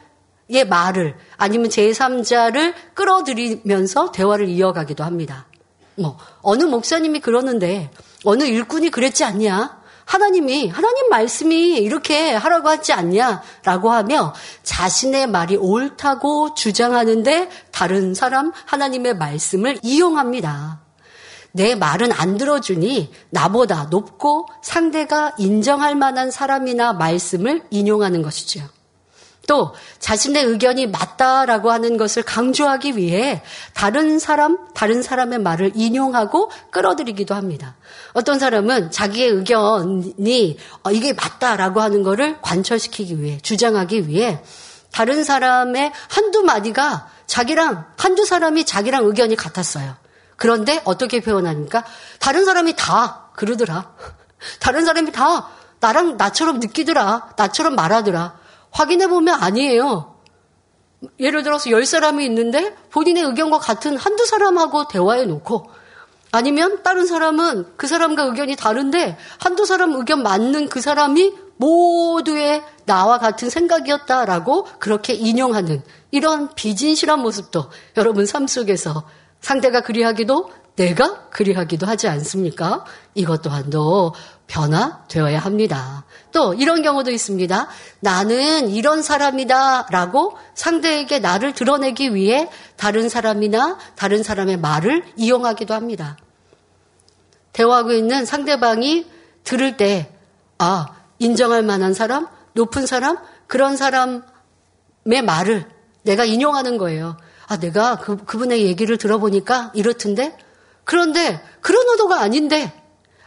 의 0.50 0.66
말을 0.66 1.14
아니면 1.36 1.68
제3자를 1.68 2.72
끌어들이면서 2.94 4.12
대화를 4.12 4.48
이어가기도 4.48 5.04
합니다. 5.04 5.46
뭐 5.94 6.16
어느 6.40 6.64
목사님이 6.64 7.20
그러는데 7.20 7.90
어느 8.24 8.44
일꾼이 8.44 8.90
그랬지 8.90 9.24
않냐? 9.24 9.78
하나님이 10.06 10.68
하나님 10.68 11.10
말씀이 11.10 11.76
이렇게 11.76 12.32
하라고 12.32 12.70
하지 12.70 12.94
않냐라고 12.94 13.90
하며 13.90 14.32
자신의 14.62 15.26
말이 15.26 15.56
옳다고 15.56 16.54
주장하는데 16.54 17.50
다른 17.72 18.14
사람 18.14 18.50
하나님의 18.64 19.16
말씀을 19.16 19.78
이용합니다. 19.82 20.80
내 21.52 21.74
말은 21.74 22.12
안 22.12 22.38
들어주니 22.38 23.12
나보다 23.28 23.88
높고 23.90 24.46
상대가 24.62 25.34
인정할 25.36 25.94
만한 25.94 26.30
사람이나 26.30 26.94
말씀을 26.94 27.64
인용하는 27.68 28.22
것이죠. 28.22 28.62
또 29.48 29.74
자신의 29.98 30.44
의견이 30.44 30.86
맞다라고 30.86 31.72
하는 31.72 31.96
것을 31.96 32.22
강조하기 32.22 32.98
위해 32.98 33.42
다른 33.72 34.18
사람, 34.18 34.58
다른 34.74 35.02
사람의 35.02 35.38
말을 35.40 35.72
인용하고 35.74 36.50
끌어들이기도 36.70 37.34
합니다. 37.34 37.74
어떤 38.12 38.38
사람은 38.38 38.90
자기의 38.90 39.30
의견이 39.30 40.58
어, 40.84 40.90
이게 40.92 41.14
맞다라고 41.14 41.80
하는 41.80 42.02
것을 42.02 42.40
관철시키기 42.42 43.22
위해, 43.22 43.38
주장하기 43.42 44.06
위해 44.06 44.42
다른 44.92 45.24
사람의 45.24 45.92
한두 46.08 46.42
마디가 46.42 47.08
자기랑, 47.26 47.86
한두 47.96 48.26
사람이 48.26 48.66
자기랑 48.66 49.06
의견이 49.06 49.34
같았어요. 49.34 49.96
그런데 50.36 50.82
어떻게 50.84 51.20
표현하니까 51.20 51.84
다른 52.20 52.44
사람이 52.44 52.74
다 52.76 53.30
그러더라. 53.34 53.92
다른 54.60 54.84
사람이 54.84 55.10
다 55.12 55.48
나랑 55.80 56.18
나처럼 56.18 56.60
느끼더라. 56.60 57.30
나처럼 57.36 57.74
말하더라. 57.76 58.47
확인해 58.70 59.08
보면 59.08 59.34
아니에요. 59.34 60.14
예를 61.20 61.42
들어서 61.42 61.70
열 61.70 61.86
사람이 61.86 62.24
있는데 62.26 62.74
본인의 62.90 63.22
의견과 63.24 63.58
같은 63.58 63.96
한두 63.96 64.26
사람하고 64.26 64.88
대화해 64.88 65.24
놓고 65.24 65.70
아니면 66.32 66.82
다른 66.82 67.06
사람은 67.06 67.76
그 67.76 67.86
사람과 67.86 68.24
의견이 68.24 68.56
다른데 68.56 69.16
한두 69.38 69.64
사람 69.64 69.92
의견 69.94 70.22
맞는 70.22 70.68
그 70.68 70.80
사람이 70.80 71.34
모두의 71.56 72.62
나와 72.84 73.18
같은 73.18 73.50
생각이었다라고 73.50 74.64
그렇게 74.78 75.12
인용하는 75.12 75.82
이런 76.10 76.54
비진실한 76.54 77.20
모습도 77.20 77.70
여러분 77.96 78.26
삶 78.26 78.46
속에서 78.46 79.04
상대가 79.40 79.80
그리하기도 79.80 80.50
내가 80.76 81.28
그리하기도 81.30 81.86
하지 81.86 82.08
않습니까? 82.08 82.84
이것 83.14 83.42
또한도 83.42 84.14
변화되어야 84.46 85.38
합니다. 85.40 86.04
또 86.32 86.54
이런 86.54 86.82
경우도 86.82 87.10
있습니다. 87.10 87.68
나는 88.00 88.68
이런 88.70 89.02
사람이다 89.02 89.88
라고 89.90 90.36
상대에게 90.54 91.18
나를 91.18 91.52
드러내기 91.52 92.14
위해 92.14 92.48
다른 92.76 93.08
사람이나 93.08 93.78
다른 93.96 94.22
사람의 94.22 94.58
말을 94.58 95.04
이용하기도 95.16 95.74
합니다. 95.74 96.16
대화하고 97.52 97.92
있는 97.92 98.24
상대방이 98.24 99.06
들을 99.42 99.76
때, 99.76 100.12
아, 100.58 100.94
인정할 101.18 101.62
만한 101.62 101.94
사람, 101.94 102.28
높은 102.52 102.86
사람, 102.86 103.18
그런 103.46 103.76
사람의 103.76 104.22
말을 105.24 105.68
내가 106.02 106.24
인용하는 106.24 106.78
거예요. 106.78 107.16
아, 107.46 107.58
내가 107.58 107.98
그, 107.98 108.16
그분의 108.16 108.64
얘기를 108.66 108.98
들어보니까 108.98 109.72
이렇던데? 109.74 110.36
그런데 110.84 111.42
그런 111.60 111.86
의도가 111.88 112.20
아닌데 112.20 112.72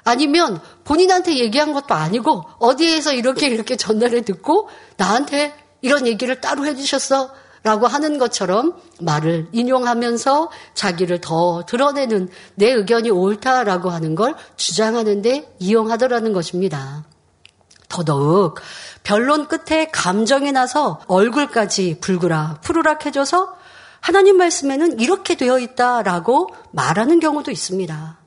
아니면 0.04 0.60
본인한테 0.92 1.38
얘기한 1.38 1.72
것도 1.72 1.96
아니고 1.96 2.44
어디에서 2.60 3.14
이렇게 3.14 3.48
이렇게 3.48 3.78
전달을 3.78 4.24
듣고 4.24 4.68
나한테 4.98 5.54
이런 5.80 6.06
얘기를 6.06 6.42
따로 6.42 6.66
해주셨어 6.66 7.32
라고 7.64 7.88
하는 7.88 8.18
것처럼 8.18 8.74
말을 9.00 9.48
인용하면서 9.54 10.52
자기를 10.74 11.22
더 11.22 11.64
드러내는 11.66 12.28
내 12.56 12.72
의견이 12.72 13.10
옳다라고 13.10 13.90
하는 13.90 14.16
걸 14.16 14.36
주장하는데 14.58 15.56
이용하더라는 15.60 16.34
것입니다. 16.34 17.06
더더욱 17.88 18.60
변론 19.04 19.48
끝에 19.48 19.88
감정이 19.94 20.52
나서 20.52 21.00
얼굴까지 21.08 22.00
불그락 22.02 22.60
푸르락해져서 22.64 23.56
하나님 24.02 24.36
말씀에는 24.36 25.00
이렇게 25.00 25.36
되어 25.36 25.58
있다라고 25.58 26.50
말하는 26.72 27.22
경우도 27.22 27.50
있습니다. 27.50 28.21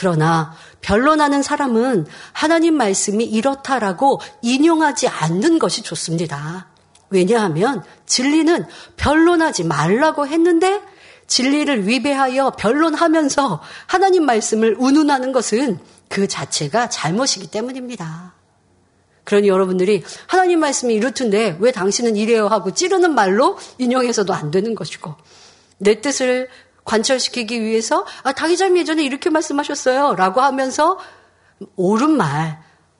그러나 0.00 0.54
변론하는 0.80 1.42
사람은 1.42 2.06
하나님 2.32 2.74
말씀이 2.74 3.22
이렇다라고 3.22 4.18
인용하지 4.40 5.08
않는 5.08 5.58
것이 5.58 5.82
좋습니다. 5.82 6.68
왜냐하면 7.10 7.84
진리는 8.06 8.64
변론하지 8.96 9.64
말라고 9.64 10.26
했는데 10.26 10.80
진리를 11.26 11.86
위배하여 11.86 12.52
변론하면서 12.52 13.60
하나님 13.84 14.24
말씀을 14.24 14.74
운운하는 14.78 15.32
것은 15.32 15.78
그 16.08 16.26
자체가 16.26 16.88
잘못이기 16.88 17.48
때문입니다. 17.48 18.32
그러니 19.24 19.48
여러분들이 19.48 20.02
하나님 20.26 20.60
말씀이 20.60 20.94
이렇던데 20.94 21.58
왜 21.60 21.72
당신은 21.72 22.16
이래요 22.16 22.46
하고 22.46 22.72
찌르는 22.72 23.14
말로 23.14 23.58
인용해서도 23.76 24.32
안 24.32 24.50
되는 24.50 24.74
것이고 24.74 25.14
내 25.76 26.00
뜻을 26.00 26.48
관철시키기 26.84 27.62
위해서 27.62 28.06
아, 28.22 28.32
다기자님 28.32 28.78
예전에 28.78 29.04
이렇게 29.04 29.30
말씀하셨어요 29.30 30.14
라고 30.16 30.40
하면서 30.40 30.98
옳은 31.76 32.10
말 32.10 32.58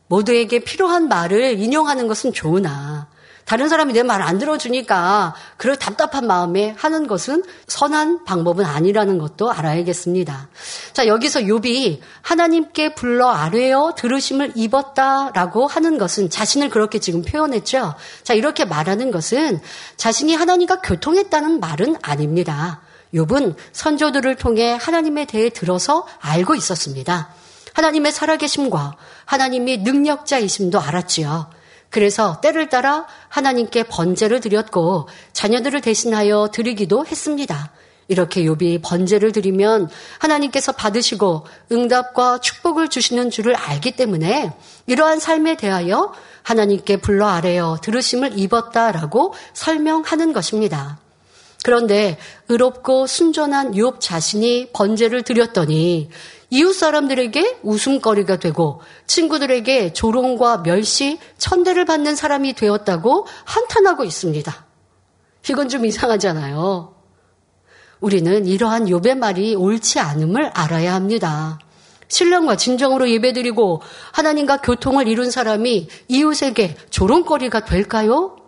모두에게 0.09 0.59
필요한 0.61 1.09
말을 1.09 1.59
인용하는 1.59 2.09
것은 2.09 2.33
좋으나 2.33 3.09
다른 3.47 3.69
사람이 3.69 3.93
내 3.93 4.03
말 4.05 4.23
안 4.23 4.39
들어주니까 4.39 5.35
그럴 5.57 5.77
답답한 5.77 6.27
마음에 6.27 6.75
하는 6.79 7.09
것은 7.09 7.43
선한 7.67 8.25
방법은 8.25 8.65
아니라는 8.65 9.19
것도 9.19 9.51
알아야겠습니다. 9.51 10.49
자, 10.93 11.07
여기서 11.09 11.41
욥이 11.41 11.99
하나님께 12.23 12.95
불러 12.95 13.29
아뢰어 13.29 13.95
들으심을 13.97 14.53
입었다라고 14.55 15.67
하는 15.67 15.99
것은 15.99 16.31
자신을 16.31 16.69
그렇게 16.69 17.01
지금 17.01 17.23
표현했죠. 17.23 17.95
자, 18.23 18.35
이렇게 18.35 18.65
말하는 18.65 19.11
것은 19.11 19.61
자신이 19.97 20.35
하나님과 20.35 20.81
교통했다는 20.83 21.59
말은 21.59 21.97
아닙니다. 22.03 22.83
욥은 23.15 23.55
선조들을 23.73 24.37
통해 24.37 24.77
하나님에 24.81 25.25
대해 25.25 25.51
들어서 25.51 26.07
알고 26.21 26.55
있었습니다. 26.55 27.35
하나님의 27.75 28.13
살아계심과 28.13 28.97
하나님이 29.25 29.79
능력자이심도 29.79 30.81
알았지요. 30.81 31.51
그래서 31.89 32.41
때를 32.41 32.69
따라 32.69 33.07
하나님께 33.29 33.85
번제를 33.85 34.41
드렸고 34.41 35.09
자녀들을 35.33 35.81
대신하여 35.81 36.51
드리기도 36.53 37.05
했습니다. 37.05 37.73
이렇게 38.07 38.43
욥이 38.43 38.81
번제를 38.83 39.31
드리면 39.31 39.89
하나님께서 40.19 40.73
받으시고 40.73 41.47
응답과 41.71 42.41
축복을 42.41 42.89
주시는 42.89 43.31
줄을 43.31 43.55
알기 43.55 43.93
때문에 43.93 44.53
이러한 44.87 45.21
삶에 45.21 45.57
대하여 45.57 46.13
하나님께 46.43 46.97
불러 46.97 47.29
아래어 47.29 47.79
들으심을 47.81 48.37
입었다라고 48.37 49.35
설명하는 49.53 50.33
것입니다. 50.33 50.99
그런데 51.63 52.19
의롭고 52.49 53.07
순전한 53.07 53.73
욥 53.73 54.01
자신이 54.01 54.71
번제를 54.73 55.23
드렸더니 55.23 56.09
이웃 56.49 56.73
사람들에게 56.73 57.61
웃음거리가 57.63 58.39
되고 58.39 58.81
친구들에게 59.07 59.93
조롱과 59.93 60.63
멸시, 60.63 61.19
천대를 61.39 61.85
받는 61.85 62.17
사람이 62.17 62.55
되었다고 62.55 63.27
한탄하고 63.45 64.05
있습니다. 64.05 64.67
이건 65.49 65.69
좀 65.69 65.85
이상하잖아요. 65.85 66.95
우리는 68.01 68.47
이러한 68.47 68.87
욥의 68.87 69.19
말이 69.19 69.55
옳지 69.55 70.01
않음을 70.01 70.51
알아야 70.55 70.95
합니다. 70.95 71.59
신령과 72.09 72.57
진정으로 72.57 73.09
예배드리고 73.11 73.83
하나님과 74.13 74.59
교통을 74.59 75.07
이룬 75.07 75.31
사람이 75.31 75.89
이웃에게 76.09 76.77
조롱거리가 76.91 77.65
될까요? 77.65 78.40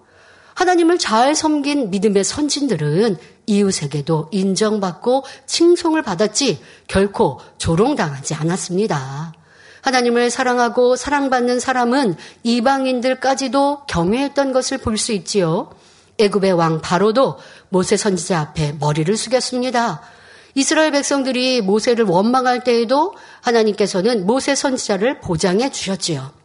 하나님을 0.62 0.98
잘 0.98 1.34
섬긴 1.34 1.90
믿음의 1.90 2.22
선진들은 2.22 3.16
이웃에게도 3.46 4.28
인정받고 4.30 5.24
칭송을 5.46 6.02
받았지 6.02 6.62
결코 6.86 7.40
조롱당하지 7.58 8.34
않았습니다. 8.34 9.32
하나님을 9.80 10.30
사랑하고 10.30 10.94
사랑받는 10.94 11.58
사람은 11.58 12.14
이방인들까지도 12.44 13.86
경외했던 13.88 14.52
것을 14.52 14.78
볼 14.78 14.96
수 14.98 15.10
있지요. 15.12 15.68
애굽의 16.18 16.52
왕 16.52 16.80
바로도 16.80 17.38
모세 17.68 17.96
선지자 17.96 18.38
앞에 18.38 18.76
머리를 18.78 19.16
숙였습니다. 19.16 20.00
이스라엘 20.54 20.92
백성들이 20.92 21.62
모세를 21.62 22.04
원망할 22.04 22.62
때에도 22.62 23.14
하나님께서는 23.40 24.26
모세 24.26 24.54
선지자를 24.54 25.18
보장해 25.18 25.72
주셨지요. 25.72 26.41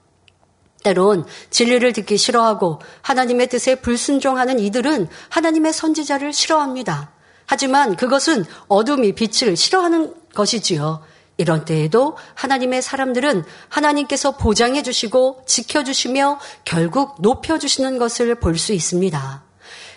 때론 0.84 1.26
진리를 1.50 1.92
듣기 1.94 2.18
싫어하고 2.18 2.80
하나님의 3.02 3.48
뜻에 3.48 3.76
불순종하는 3.76 4.60
이들은 4.60 5.08
하나님의 5.30 5.74
선지자를 5.74 6.34
싫어합니다. 6.34 7.12
하지만 7.46 7.96
그것은 7.96 8.46
어둠이 8.68 9.14
빛을 9.14 9.56
싫어하는 9.56 10.14
것이지요. 10.36 11.02
이런 11.38 11.66
때에도 11.66 12.18
하나님의 12.34 12.82
사람들은 12.82 13.44
하나님께서 13.70 14.38
보장해 14.38 14.82
주시고 14.82 15.44
지켜 15.46 15.84
주시며 15.84 16.40
결국 16.66 17.22
높여 17.22 17.60
주시는 17.60 18.00
것을 18.00 18.36
볼 18.36 18.58
수 18.58 18.74
있습니다. 18.74 19.44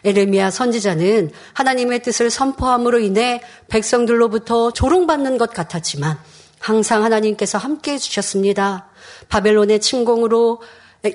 에레미야 0.05 0.51
선지자는 0.51 1.31
하나님의 1.55 2.03
뜻을 2.03 2.31
선포함으로 2.31 3.01
인해 3.01 3.43
백성들로부터 3.69 4.71
조롱받는 4.73 5.39
것 5.39 5.53
같았지만 5.53 6.19
항상 6.59 7.05
하나님께서 7.05 7.59
함께 7.59 7.93
해 7.93 7.99
주셨습니다. 7.99 8.90
바벨론의 9.29 9.81
침공으로 9.81 10.61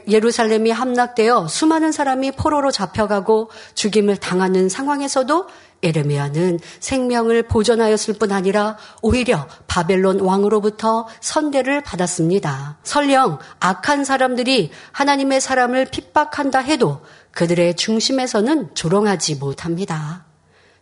예루살렘이 0.07 0.71
함락되어 0.71 1.47
수많은 1.47 1.91
사람이 1.91 2.31
포로로 2.31 2.71
잡혀가고 2.71 3.49
죽임을 3.75 4.17
당하는 4.17 4.67
상황에서도 4.67 5.47
에르미야는 5.83 6.59
생명을 6.79 7.43
보존하였을 7.43 8.15
뿐 8.15 8.31
아니라 8.31 8.77
오히려 9.03 9.47
바벨론 9.67 10.19
왕으로부터 10.19 11.07
선대를 11.19 11.81
받았습니다. 11.81 12.79
설령 12.83 13.37
악한 13.59 14.05
사람들이 14.05 14.71
하나님의 14.91 15.41
사람을 15.41 15.85
핍박한다 15.85 16.59
해도 16.59 17.01
그들의 17.31 17.75
중심에서는 17.75 18.73
조롱하지 18.73 19.35
못합니다. 19.35 20.25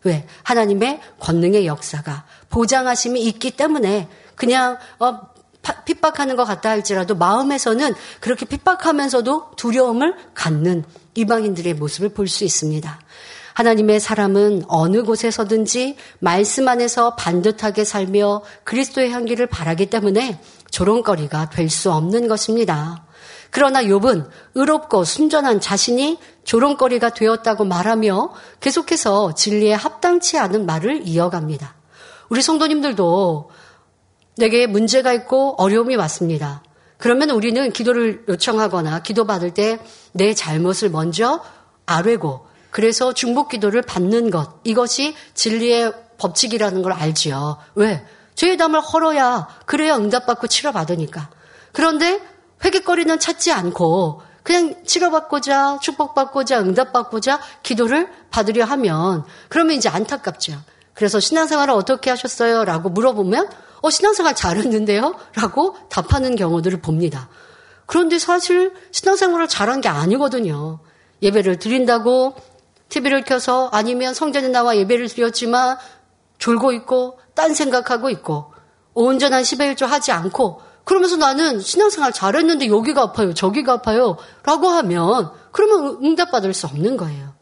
왜? 0.03 0.25
하나님의 0.43 1.01
권능의 1.19 1.65
역사가 1.65 2.25
보장하심이 2.49 3.21
있기 3.23 3.51
때문에 3.51 4.07
그냥 4.35 4.77
어, 4.99 5.32
핍박하는 5.85 6.35
것 6.35 6.43
같다 6.45 6.69
할지라도 6.69 7.15
마음에서는 7.15 7.93
그렇게 8.19 8.45
핍박하면서도 8.45 9.51
두려움을 9.55 10.15
갖는 10.33 10.83
이방인들의 11.15 11.73
모습을 11.75 12.09
볼 12.09 12.27
수 12.27 12.43
있습니다. 12.43 12.99
하나님의 13.53 13.99
사람은 13.99 14.63
어느 14.67 15.03
곳에서든지 15.03 15.95
말씀 16.19 16.67
안에서 16.67 17.15
반듯하게 17.15 17.83
살며 17.83 18.41
그리스도의 18.63 19.11
향기를 19.11 19.45
바라기 19.47 19.87
때문에 19.91 20.41
조롱거리가 20.71 21.49
될 21.51 21.69
수 21.69 21.91
없는 21.91 22.27
것입니다. 22.27 23.05
그러나 23.51 23.83
욥은 23.83 24.27
의롭고 24.55 25.03
순전한 25.03 25.61
자신이 25.61 26.17
조롱거리가 26.43 27.09
되었다고 27.09 27.65
말하며 27.65 28.33
계속해서 28.59 29.35
진리에 29.35 29.73
합당치 29.73 30.39
않은 30.39 30.65
말을 30.65 31.03
이어갑니다. 31.05 31.75
우리 32.29 32.41
성도님들도 32.41 33.51
내게 34.35 34.67
문제가 34.67 35.13
있고 35.13 35.55
어려움이 35.57 35.95
왔습니다. 35.95 36.63
그러면 36.97 37.31
우리는 37.31 37.71
기도를 37.71 38.23
요청하거나 38.27 39.03
기도받을 39.03 39.53
때 39.53 39.79
내 40.13 40.33
잘못을 40.33 40.89
먼저 40.89 41.43
아뢰고 41.85 42.47
그래서 42.71 43.13
중복 43.13 43.49
기도를 43.49 43.81
받는 43.81 44.31
것 44.31 44.59
이것이 44.63 45.15
진리의 45.33 45.91
법칙이라는 46.17 46.81
걸 46.81 46.93
알지요. 46.93 47.57
왜? 47.75 48.05
죄의 48.35 48.57
담을 48.57 48.79
헐어야 48.79 49.47
그래야 49.65 49.95
응답받고 49.97 50.47
치료받으니까. 50.47 51.29
그런데 51.71 52.21
회개거리는 52.63 53.19
찾지 53.19 53.51
않고 53.51 54.21
그냥 54.41 54.83
치료받고자 54.85 55.79
축복받고자 55.81 56.59
응답받고자 56.61 57.39
기도를 57.61 58.09
받으려 58.29 58.65
하면 58.65 59.25
그러면 59.49 59.75
이제 59.75 59.89
안타깝죠. 59.89 60.57
그래서 60.93 61.19
신앙생활을 61.19 61.73
어떻게 61.73 62.09
하셨어요? 62.09 62.65
라고 62.65 62.89
물어보면 62.89 63.49
어 63.83 63.89
신앙생활 63.89 64.33
잘했는데요? 64.33 65.13
라고 65.35 65.75
답하는 65.89 66.37
경우들을 66.37 66.79
봅니다. 66.79 67.27
그런데 67.85 68.17
사실 68.17 68.73
신앙생활을 68.91 69.49
잘한 69.49 69.81
게 69.81 69.89
아니거든요. 69.89 70.79
예배를 71.21 71.59
드린다고 71.59 72.33
TV를 72.87 73.23
켜서 73.23 73.69
아니면 73.73 74.13
성전에 74.13 74.47
나와 74.47 74.77
예배를 74.77 75.09
드렸지만 75.09 75.77
졸고 76.37 76.71
있고 76.71 77.19
딴 77.35 77.53
생각하고 77.53 78.09
있고 78.09 78.53
온전한 78.93 79.43
10의 79.43 79.75
1조 79.75 79.85
하지 79.85 80.13
않고 80.13 80.61
그러면서 80.85 81.17
나는 81.17 81.59
신앙생활 81.59 82.13
잘했는데 82.13 82.67
여기가 82.67 83.01
아파요, 83.01 83.33
저기가 83.33 83.73
아파요. 83.73 84.15
라고 84.43 84.67
하면 84.69 85.31
그러면 85.51 85.99
응답받을 86.01 86.53
수 86.53 86.67
없는 86.67 86.95
거예요. 86.95 87.32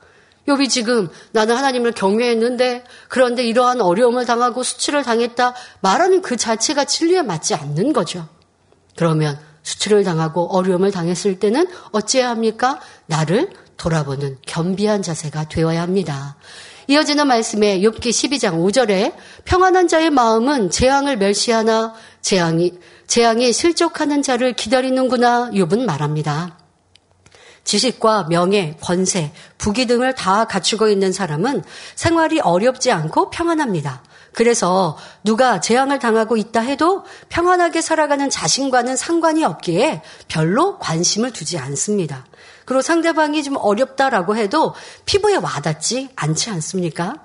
여기 0.52 0.68
지금 0.68 1.10
나는 1.32 1.56
하나님을 1.56 1.94
경외했는데 1.94 2.84
그런데 3.08 3.44
이러한 3.44 3.80
어려움을 3.80 4.26
당하고 4.26 4.64
수치를 4.64 5.04
당했다 5.04 5.56
말하는 5.80 6.22
그 6.22 6.36
자체가 6.36 6.84
진리에 6.86 7.22
맞지 7.22 7.56
않는 7.56 7.94
거죠. 7.94 8.28
그러면 8.98 9.40
수치를 9.64 10.04
당하고 10.04 10.56
어려움을 10.56 10.92
당했을 10.92 11.40
때는 11.40 11.68
어찌해야 11.92 12.30
합니까? 12.30 12.80
나를 13.06 13.50
돌아보는 13.78 14.38
겸비한 14.46 15.02
자세가 15.02 15.48
되어야 15.48 15.82
합니다. 15.82 16.36
이어지는 16.88 17.28
말씀에 17.28 17.80
욥기 17.80 18.10
12장 18.10 18.62
5절에 18.62 19.14
평안한 19.46 19.88
자의 19.88 20.10
마음은 20.10 20.70
재앙을 20.70 21.18
멸시하나 21.18 21.94
재앙이 22.22 22.74
재앙이 23.08 23.54
실족하는 23.54 24.22
자를 24.22 24.54
기다리는구나 24.54 25.52
욥은 25.52 25.86
말합니다. 25.86 26.61
지식과 27.72 28.26
명예, 28.28 28.76
권세, 28.82 29.32
부귀 29.58 29.86
등을 29.86 30.14
다 30.14 30.44
갖추고 30.44 30.90
있는 30.90 31.14
사람은 31.14 31.64
생활이 31.96 32.42
어렵지 32.42 32.92
않고 32.92 33.30
평안합니다. 33.30 34.04
그래서 34.34 34.98
누가 35.24 35.62
재앙을 35.62 35.98
당하고 35.98 36.36
있다 36.36 36.60
해도 36.60 37.06
평안하게 37.30 37.82
살아가는 37.82 38.30
자신과는 38.30 38.98
상관이 38.98 39.46
없기에 39.46 40.02
별로 40.28 40.80
관심을 40.80 41.32
두지 41.32 41.60
않습니다. 41.60 42.26
그리고 42.66 42.82
상대방이 42.82 43.42
좀 43.42 43.56
어렵다라고 43.56 44.36
해도 44.36 44.74
피부에 45.06 45.38
와닿지 45.38 46.10
않지 46.18 46.50
않습니까? 46.50 47.16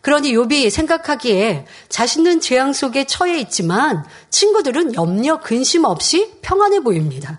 그러니 0.00 0.32
욥이 0.32 0.70
생각하기에 0.70 1.66
자신은 1.88 2.40
재앙 2.40 2.72
속에 2.72 3.04
처해 3.04 3.38
있지만 3.38 4.04
친구들은 4.30 4.96
염려 4.96 5.38
근심 5.38 5.84
없이 5.84 6.32
평안해 6.42 6.80
보입니다. 6.80 7.38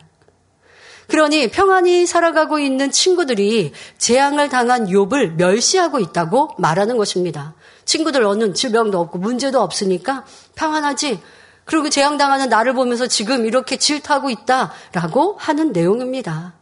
그러니 1.07 1.49
평안히 1.49 2.05
살아가고 2.05 2.59
있는 2.59 2.91
친구들이 2.91 3.73
재앙을 3.97 4.49
당한 4.49 4.87
욥을 4.87 5.35
멸시하고 5.35 5.99
있다고 5.99 6.51
말하는 6.57 6.97
것입니다. 6.97 7.53
친구들 7.85 8.23
어느 8.23 8.53
질병도 8.53 8.99
없고 8.99 9.17
문제도 9.19 9.61
없으니까 9.61 10.25
평안하지. 10.55 11.19
그리고 11.65 11.89
재앙 11.89 12.17
당하는 12.17 12.49
나를 12.49 12.73
보면서 12.73 13.07
지금 13.07 13.45
이렇게 13.45 13.77
질타하고 13.77 14.29
있다라고 14.29 15.35
하는 15.37 15.71
내용입니다. 15.71 16.53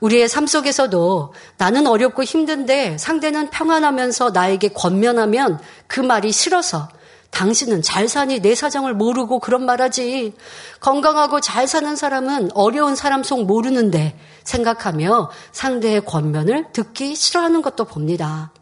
우리의 0.00 0.28
삶 0.28 0.46
속에서도 0.46 1.34
나는 1.58 1.86
어렵고 1.86 2.24
힘든데 2.24 2.96
상대는 2.98 3.50
평안하면서 3.50 4.30
나에게 4.30 4.68
권면하면 4.68 5.60
그 5.86 6.00
말이 6.00 6.32
싫어서 6.32 6.88
당신은 7.30 7.82
잘 7.82 8.08
사니 8.08 8.40
내 8.40 8.54
사정을 8.54 8.94
모르고 8.94 9.38
그런 9.38 9.64
말하지. 9.64 10.34
건강하고 10.80 11.40
잘 11.40 11.66
사는 11.66 11.94
사람은 11.96 12.50
어려운 12.54 12.96
사람 12.96 13.22
속 13.22 13.44
모르는데 13.44 14.18
생각하며 14.44 15.30
상대의 15.52 16.04
권면을 16.04 16.66
듣기 16.72 17.14
싫어하는 17.14 17.62
것도 17.62 17.84
봅니다. 17.84 18.52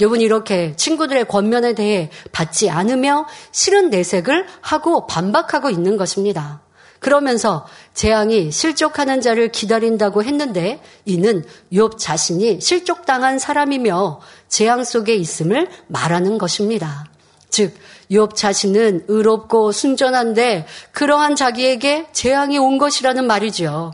여러분 0.00 0.20
이렇게 0.20 0.76
친구들의 0.76 1.26
권면에 1.26 1.74
대해 1.74 2.10
받지 2.30 2.70
않으며 2.70 3.26
싫은 3.52 3.90
내색을 3.90 4.46
하고 4.60 5.06
반박하고 5.06 5.70
있는 5.70 5.96
것입니다. 5.96 6.60
그러면서 7.00 7.66
재앙이 7.94 8.50
실족하는 8.50 9.20
자를 9.20 9.52
기다린다고 9.52 10.24
했는데 10.24 10.80
이는 11.04 11.44
욥 11.72 11.96
자신이 11.98 12.60
실족당한 12.60 13.38
사람이며 13.38 14.20
재앙 14.48 14.84
속에 14.84 15.14
있음을 15.14 15.68
말하는 15.86 16.38
것입니다. 16.38 17.06
즉, 17.50 17.74
욥 18.10 18.34
자신은 18.34 19.04
의롭고 19.08 19.72
순전한데 19.72 20.66
그러한 20.92 21.36
자기에게 21.36 22.08
재앙이 22.12 22.58
온 22.58 22.78
것이라는 22.78 23.26
말이죠. 23.26 23.92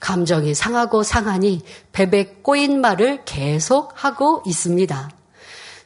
감정이 0.00 0.54
상하고 0.54 1.02
상하니 1.02 1.62
베베 1.92 2.38
꼬인 2.42 2.80
말을 2.80 3.20
계속 3.24 3.92
하고 3.94 4.42
있습니다. 4.46 5.10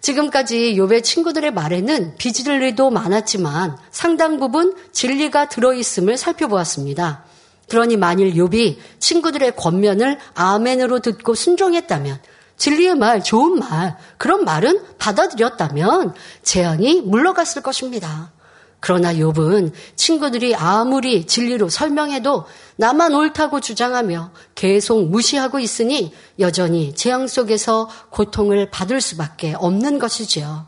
지금까지 0.00 0.74
욥의 0.76 1.02
친구들의 1.02 1.52
말에는 1.52 2.14
비질리도 2.16 2.90
많았지만 2.90 3.76
상당 3.90 4.38
부분 4.38 4.74
진리가 4.92 5.48
들어있음을 5.48 6.16
살펴보았습니다. 6.16 7.24
그러니 7.68 7.96
만일 7.96 8.34
욥이 8.34 8.76
친구들의 9.00 9.56
권면을 9.56 10.18
아멘으로 10.34 11.00
듣고 11.00 11.34
순종했다면 11.34 12.20
진리의 12.56 12.94
말, 12.96 13.22
좋은 13.22 13.58
말, 13.58 13.96
그런 14.18 14.44
말은 14.44 14.82
받아들였다면 14.98 16.14
재앙이 16.42 17.02
물러갔을 17.02 17.62
것입니다. 17.62 18.32
그러나 18.80 19.12
욥은 19.14 19.72
친구들이 19.96 20.54
아무리 20.54 21.26
진리로 21.26 21.68
설명해도 21.68 22.44
나만 22.76 23.14
옳다고 23.14 23.60
주장하며 23.60 24.30
계속 24.54 25.08
무시하고 25.08 25.58
있으니 25.58 26.12
여전히 26.38 26.94
재앙 26.94 27.26
속에서 27.26 27.88
고통을 28.10 28.70
받을 28.70 29.00
수밖에 29.00 29.54
없는 29.54 29.98
것이지요. 29.98 30.66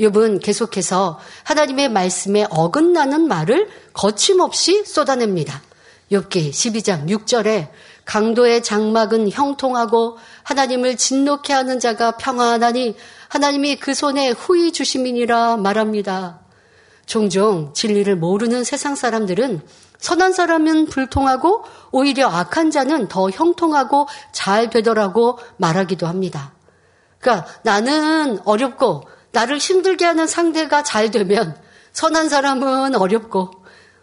욥은 0.00 0.42
계속해서 0.42 1.18
하나님의 1.44 1.90
말씀에 1.90 2.46
어긋나는 2.50 3.28
말을 3.28 3.68
거침없이 3.92 4.84
쏟아냅니다. 4.84 5.62
욥기 6.10 6.50
12장 6.50 7.08
6절에 7.08 7.68
강도의 8.10 8.64
장막은 8.64 9.30
형통하고 9.30 10.18
하나님을 10.42 10.96
진노케 10.96 11.52
하는 11.52 11.78
자가 11.78 12.16
평안하니 12.16 12.96
하나님이 13.28 13.76
그 13.76 13.94
손에 13.94 14.30
후히 14.30 14.72
주심이니라 14.72 15.58
말합니다. 15.58 16.40
종종 17.06 17.72
진리를 17.72 18.16
모르는 18.16 18.64
세상 18.64 18.96
사람들은 18.96 19.60
선한 19.98 20.32
사람은 20.32 20.86
불통하고 20.86 21.62
오히려 21.92 22.26
악한 22.26 22.72
자는 22.72 23.06
더 23.06 23.30
형통하고 23.30 24.08
잘 24.32 24.70
되더라고 24.70 25.38
말하기도 25.58 26.08
합니다. 26.08 26.52
그러니까 27.20 27.46
나는 27.62 28.40
어렵고 28.44 29.04
나를 29.30 29.58
힘들게 29.58 30.04
하는 30.04 30.26
상대가 30.26 30.82
잘 30.82 31.12
되면 31.12 31.56
선한 31.92 32.28
사람은 32.28 32.96
어렵고 32.96 33.52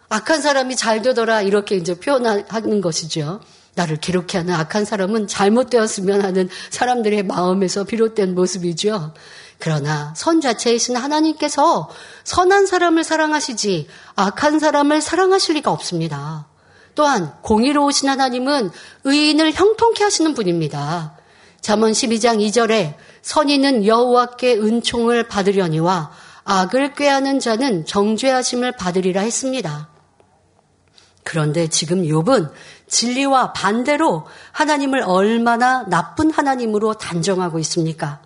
악한 0.08 0.40
사람이 0.40 0.76
잘 0.76 1.02
되더라 1.02 1.42
이렇게 1.42 1.76
이제 1.76 2.00
표현하는 2.00 2.80
것이죠. 2.80 3.40
나를 3.78 3.96
괴롭게 3.98 4.38
하는 4.38 4.54
악한 4.54 4.84
사람은 4.84 5.28
잘못되었으면 5.28 6.22
하는 6.22 6.48
사람들의 6.70 7.22
마음에서 7.22 7.84
비롯된 7.84 8.34
모습이죠. 8.34 9.14
그러나 9.58 10.12
선 10.16 10.40
자체이신 10.40 10.96
하나님께서 10.96 11.88
선한 12.24 12.66
사람을 12.66 13.04
사랑하시지 13.04 13.88
악한 14.16 14.58
사람을 14.58 15.00
사랑하실 15.00 15.56
리가 15.56 15.70
없습니다. 15.70 16.48
또한 16.94 17.32
공의로우신 17.42 18.08
하나님은 18.08 18.70
의인을 19.04 19.52
형통케 19.52 20.02
하시는 20.02 20.34
분입니다. 20.34 21.16
잠언 21.60 21.92
12장 21.92 22.38
2절에 22.38 22.94
선인은 23.22 23.86
여호와께 23.86 24.54
은총을 24.54 25.28
받으려니와 25.28 26.10
악을 26.44 26.94
꾀하는 26.94 27.40
자는 27.40 27.84
정죄하심을 27.84 28.72
받으리라 28.72 29.20
했습니다. 29.20 29.88
그런데 31.22 31.68
지금 31.68 32.02
욥은 32.04 32.50
진리와 32.88 33.52
반대로 33.52 34.26
하나님을 34.52 35.02
얼마나 35.02 35.84
나쁜 35.88 36.30
하나님으로 36.30 36.94
단정하고 36.94 37.58
있습니까? 37.60 38.20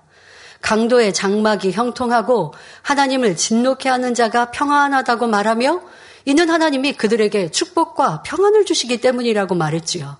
강도의 0.60 1.12
장막이 1.12 1.72
형통하고 1.72 2.54
하나님을 2.82 3.36
진노케 3.36 3.88
하는 3.88 4.14
자가 4.14 4.50
평안하다고 4.52 5.26
말하며 5.26 5.80
이는 6.24 6.48
하나님이 6.48 6.92
그들에게 6.94 7.50
축복과 7.50 8.22
평안을 8.22 8.64
주시기 8.64 9.00
때문이라고 9.00 9.56
말했지요. 9.56 10.16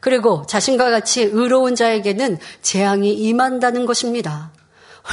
그리고 0.00 0.44
자신과 0.46 0.90
같이 0.90 1.22
의로운 1.22 1.74
자에게는 1.74 2.38
재앙이 2.62 3.12
임한다는 3.12 3.86
것입니다. 3.86 4.52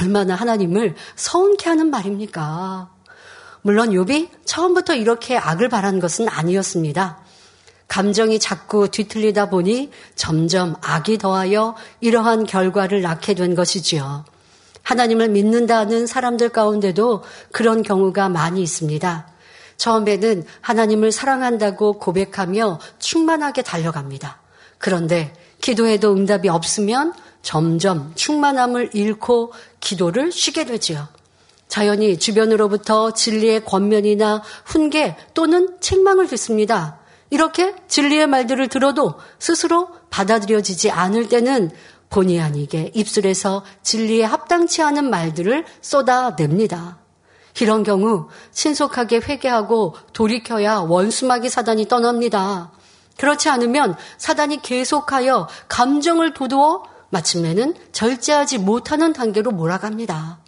얼마나 0.02 0.36
하나님을 0.36 0.96
서운케 1.16 1.70
하는 1.70 1.90
말입니까? 1.90 2.90
물론 3.62 3.90
욥이 3.90 4.30
처음부터 4.46 4.96
이렇게 4.96 5.38
악을 5.38 5.70
바란 5.70 6.00
것은 6.00 6.30
아니었습니다. 6.30 7.20
감정이 7.88 8.40
자꾸 8.40 8.90
뒤틀리다 8.90 9.50
보니 9.50 9.92
점점 10.16 10.76
악이 10.82 11.18
더하여 11.18 11.76
이러한 12.02 12.46
결과를 12.46 13.02
낳게 13.02 13.34
된 13.34 13.56
것이지요. 13.56 14.26
하나님을 14.84 15.30
믿는다는 15.30 16.08
사람들 16.08 16.50
가운데도 16.50 17.24
그런 17.52 17.84
경우가 17.84 18.30
많이 18.30 18.62
있습니다. 18.62 19.28
처음에는 19.78 20.46
하나님을 20.62 21.12
사랑한다고 21.12 22.00
고백하며 22.00 22.80
충만하게 23.00 23.64
달려갑니다. 23.64 24.42
그런데 24.78 25.34
기도해도 25.62 26.14
응답이 26.14 26.50
없으면 26.50 27.14
점점 27.42 28.12
충만함을 28.16 28.92
잃고 28.94 29.54
기도를 29.80 30.32
쉬게 30.32 30.66
되지요. 30.66 31.08
자연히 31.68 32.18
주변으로부터 32.18 33.12
진리의 33.12 33.66
권면이나 33.66 34.42
훈계 34.66 35.16
또는 35.34 35.78
책망을 35.80 36.28
듣습니다. 36.28 37.00
이렇게 37.30 37.76
진리의 37.88 38.28
말들을 38.28 38.68
들어도 38.70 39.16
스스로 39.40 39.90
받아들여지지 40.10 40.92
않을 40.92 41.30
때는 41.30 41.72
본의 42.10 42.40
아니게 42.40 42.92
입술에서 42.94 43.66
진리에 43.84 44.24
합당치 44.24 44.82
않은 44.82 45.10
말들을 45.10 45.66
쏟아냅니다. 45.82 47.00
이런 47.60 47.84
경우 47.84 48.30
신속하게 48.52 49.18
회개하고 49.18 49.96
돌이켜야 50.14 50.78
원수마귀 50.78 51.50
사단이 51.50 51.88
떠납니다. 51.88 52.72
그렇지 53.18 53.50
않으면 53.50 53.96
사단이 54.18 54.62
계속하여 54.62 55.48
감정을 55.68 56.34
도두어 56.34 56.84
마침내는 57.10 57.74
절제하지 57.92 58.60
못하는 58.60 59.12
단계로 59.12 59.52
몰아갑니다. 59.52 60.40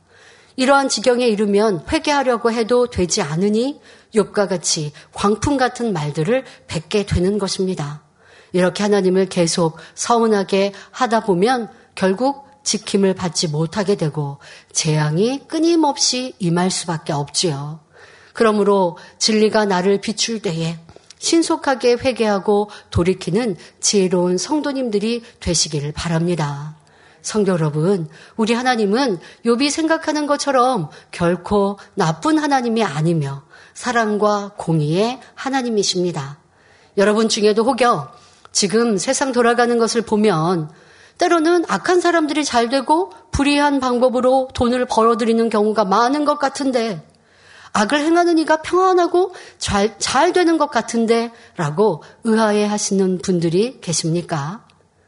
이러한 0.55 0.89
지경에 0.89 1.25
이르면 1.25 1.85
회개하려고 1.91 2.51
해도 2.51 2.89
되지 2.89 3.21
않으니 3.21 3.79
욥과 4.13 4.49
같이 4.49 4.91
광풍 5.13 5.57
같은 5.57 5.93
말들을 5.93 6.43
뱉게 6.67 7.05
되는 7.05 7.37
것입니다. 7.37 8.03
이렇게 8.51 8.83
하나님을 8.83 9.27
계속 9.29 9.77
서운하게 9.95 10.73
하다 10.91 11.21
보면 11.21 11.69
결국 11.95 12.47
지킴을 12.63 13.13
받지 13.13 13.47
못하게 13.47 13.95
되고 13.95 14.37
재앙이 14.71 15.47
끊임없이 15.47 16.33
임할 16.39 16.71
수밖에 16.71 17.13
없지요. 17.13 17.79
그러므로 18.33 18.97
진리가 19.17 19.65
나를 19.65 20.01
비출 20.01 20.41
때에 20.41 20.79
신속하게 21.17 21.93
회개하고 21.93 22.69
돌이키는 22.91 23.57
지혜로운 23.81 24.37
성도님들이 24.37 25.23
되시기를 25.39 25.91
바랍니다. 25.91 26.75
성도 27.21 27.51
여러분, 27.51 28.09
우리 28.37 28.53
하나님은 28.53 29.19
욥이 29.45 29.69
생각하는 29.69 30.25
것처럼 30.25 30.89
결코 31.11 31.77
나쁜 31.95 32.37
하나님이 32.39 32.83
아니며 32.83 33.43
사랑과 33.79 34.51
공의의 34.57 35.21
하나님이십니다. 35.35 36.37
여러분 36.97 37.29
중에도 37.29 37.63
혹여 37.63 38.11
지금 38.51 38.97
세상 38.97 39.31
돌아가는 39.31 39.77
것을 39.77 40.01
보면 40.01 40.69
때로는 41.17 41.63
악한 41.65 42.01
사람들이 42.01 42.43
잘 42.43 42.67
되고 42.67 43.13
불의한 43.31 43.79
방법으로 43.79 44.49
돈을 44.53 44.85
벌어들이는 44.85 45.49
경우가 45.49 45.85
많은 45.85 46.25
것 46.25 46.39
같은데 46.39 47.07
악을 47.71 47.99
행하는 47.99 48.37
이가 48.39 48.61
평안하고 48.63 49.33
잘, 49.59 49.97
잘 49.97 50.33
되는 50.33 50.57
것 50.57 50.69
같은데 50.69 51.31
라고 51.55 52.03
의아해 52.25 52.65
하시는 52.65 53.19
분들이 53.19 53.79
계십니까? 53.79 54.65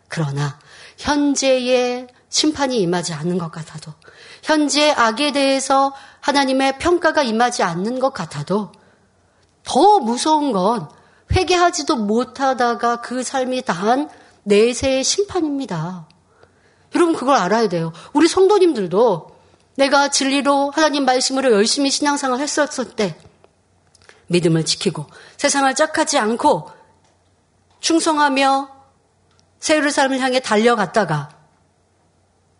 그러나 0.08 0.58
현재의 0.98 2.08
심판이 2.30 2.80
임하지 2.80 3.12
않는 3.16 3.38
것 3.38 3.52
같아도 3.52 3.92
현재의 4.44 4.92
악에 4.94 5.32
대해서 5.32 5.94
하나님의 6.20 6.80
평가가 6.80 7.24
임하지 7.24 7.64
않는 7.64 8.00
것 8.00 8.14
같아도 8.14 8.72
더 9.64 10.00
무서운 10.00 10.52
건 10.52 10.90
회개하지도 11.34 11.96
못하다가 11.96 13.02
그 13.02 13.24
삶이 13.24 13.62
다한 13.64 14.10
내세의 14.44 15.04
심판입니다. 15.04 16.08
여러분 16.96 17.16
그걸 17.16 17.36
알아야 17.38 17.70
돼요. 17.70 17.94
우리 18.14 18.28
성도님들도 18.28 19.32
내가 19.76 20.10
진리로 20.10 20.72
하나님 20.72 21.06
말씀으로 21.06 21.52
열심히 21.52 21.90
신앙생활 21.90 22.40
했었을 22.40 22.92
때 22.92 23.18
믿음을 24.28 24.66
지키고 24.66 25.08
세상을 25.38 25.74
짝하지 25.76 26.18
않고 26.18 26.70
충성하며 27.80 28.70
세율의 29.60 29.92
삶을 29.92 30.20
향해 30.20 30.40
달려갔다가 30.40 31.41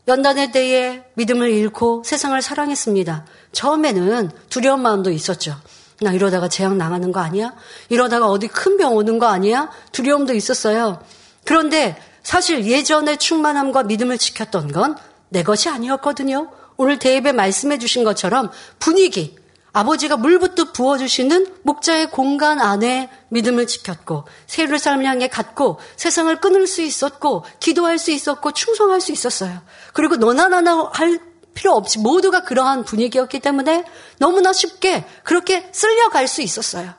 연단에 0.08 0.52
대해 0.52 1.04
믿음을 1.14 1.50
잃고 1.52 2.04
세상을 2.06 2.42
사랑했습니다. 2.42 3.26
처음에는 3.52 4.32
두려운 4.50 4.82
마음도 4.82 5.12
있었죠. 5.12 5.56
나 6.02 6.12
이러다가 6.12 6.48
재앙 6.48 6.78
나가는 6.78 7.12
거 7.12 7.20
아니야? 7.20 7.54
이러다가 7.90 8.28
어디 8.28 8.48
큰 8.48 8.78
병 8.78 8.96
오는 8.96 9.20
거 9.20 9.28
아니야? 9.28 9.70
두려움도 9.92 10.34
있었어요. 10.34 11.04
그런데 11.46 11.96
사실 12.24 12.66
예전의 12.66 13.18
충만함과 13.18 13.84
믿음을 13.84 14.18
지켰던 14.18 14.72
건 14.72 14.96
내 15.32 15.44
것이 15.44 15.70
아니었거든요. 15.70 16.52
오늘 16.76 17.00
대입에 17.00 17.32
말씀해 17.32 17.78
주신 17.78 18.04
것처럼 18.04 18.52
분위기, 18.80 19.38
아버지가 19.74 20.18
물부터 20.18 20.74
부어주시는 20.74 21.60
목자의 21.64 22.12
공간 22.12 22.60
안에 22.60 23.10
믿음을 23.30 23.68
지켰고, 23.68 24.26
세를 24.48 24.80
삶을 24.80 25.06
향해 25.06 25.30
갔고, 25.30 25.80
세상을 25.96 26.36
끊을 26.42 26.68
수 26.68 26.82
있었고, 26.82 27.46
기도할 27.60 27.98
수 27.98 28.12
있었고, 28.12 28.52
충성할 28.52 29.00
수 29.00 29.14
있었어요. 29.14 29.62
그리고 29.94 30.18
너나 30.18 30.50
나나 30.50 30.90
할 30.92 31.20
필요 31.54 31.74
없이 31.74 32.00
모두가 32.00 32.44
그러한 32.44 32.84
분위기였기 32.84 33.40
때문에 33.40 33.86
너무나 34.20 34.54
쉽게 34.54 35.06
그렇게 35.24 35.70
쓸려갈 35.74 36.28
수 36.28 36.42
있었어요. 36.42 36.94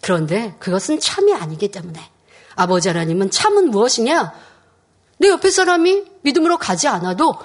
그런데 0.00 0.54
그것은 0.58 1.00
참이 1.00 1.34
아니기 1.34 1.70
때문에 1.70 2.00
아버지 2.54 2.88
하나님은 2.88 3.30
참은 3.30 3.70
무엇이냐? 3.70 4.32
내 5.18 5.28
옆에 5.28 5.50
사람이 5.50 6.04
믿음으로 6.22 6.58
가지 6.58 6.88
않아도 6.88 7.36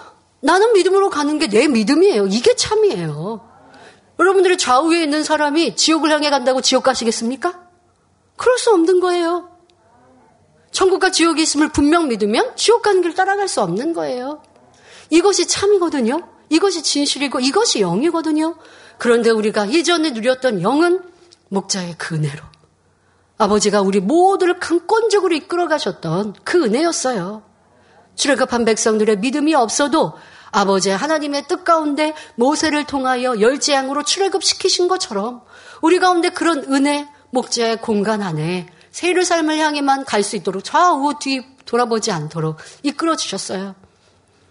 나는 0.41 0.73
믿음으로 0.73 1.09
가는 1.09 1.39
게 1.39 1.47
내 1.47 1.67
믿음이에요. 1.67 2.27
이게 2.27 2.55
참이에요. 2.55 3.48
여러분들의 4.19 4.57
좌우에 4.57 5.01
있는 5.01 5.23
사람이 5.23 5.75
지옥을 5.75 6.11
향해 6.11 6.29
간다고 6.29 6.61
지옥 6.61 6.83
가시겠습니까? 6.83 7.59
그럴 8.35 8.57
수 8.57 8.71
없는 8.71 8.99
거예요. 8.99 9.49
천국과 10.71 11.11
지옥이 11.11 11.41
있음을 11.41 11.69
분명 11.69 12.09
믿으면 12.09 12.55
지옥 12.55 12.83
가는 12.83 13.01
길 13.01 13.15
따라갈 13.15 13.47
수 13.47 13.61
없는 13.61 13.93
거예요. 13.93 14.43
이것이 15.09 15.47
참이거든요. 15.47 16.27
이것이 16.49 16.83
진실이고 16.83 17.39
이것이 17.39 17.79
영이거든요. 17.79 18.55
그런데 18.97 19.29
우리가 19.29 19.71
예전에 19.71 20.11
누렸던 20.11 20.61
영은 20.61 21.01
목자의 21.49 21.95
그 21.97 22.15
은혜로 22.15 22.43
아버지가 23.37 23.81
우리 23.81 24.01
모두를 24.01 24.59
강권적으로 24.59 25.33
이끌어 25.33 25.67
가셨던 25.67 26.35
그 26.43 26.63
은혜였어요. 26.65 27.43
출애굽한 28.15 28.65
백성들의 28.65 29.19
믿음이 29.19 29.55
없어도 29.55 30.13
아버지 30.51 30.89
하나님의 30.89 31.47
뜻 31.47 31.63
가운데 31.63 32.13
모세를 32.35 32.85
통하여 32.85 33.39
열재앙으로 33.39 34.03
출애굽시키신 34.03 34.87
것처럼 34.87 35.41
우리 35.81 35.99
가운데 35.99 36.29
그런 36.29 36.63
은혜 36.71 37.07
목자의 37.31 37.77
공간 37.81 38.21
안에 38.21 38.67
세를 38.91 39.23
삶을 39.23 39.57
향해만 39.57 40.05
갈 40.05 40.23
수 40.23 40.35
있도록 40.35 40.63
좌우 40.63 41.13
뒤 41.19 41.45
돌아보지 41.65 42.11
않도록 42.11 42.57
이끌어 42.83 43.15
주셨어요. 43.15 43.75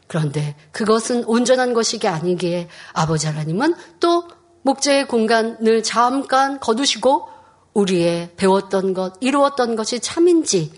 그런데 0.07 0.57
그것은 0.73 1.25
온전한 1.25 1.75
것이 1.75 2.01
아니기에 2.07 2.69
아버지 2.93 3.27
하나님은 3.27 3.75
또 4.01 4.29
목자의 4.63 5.07
공간을 5.07 5.83
잠깐 5.83 6.59
거두시고 6.61 7.29
우리의 7.75 8.31
배웠던 8.37 8.95
것, 8.95 9.15
이루었던 9.21 9.77
것이 9.77 10.01
참인지 10.01 10.73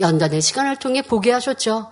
연단의 0.00 0.40
시간을 0.40 0.76
통해 0.76 1.02
보게 1.02 1.32
하셨죠. 1.32 1.90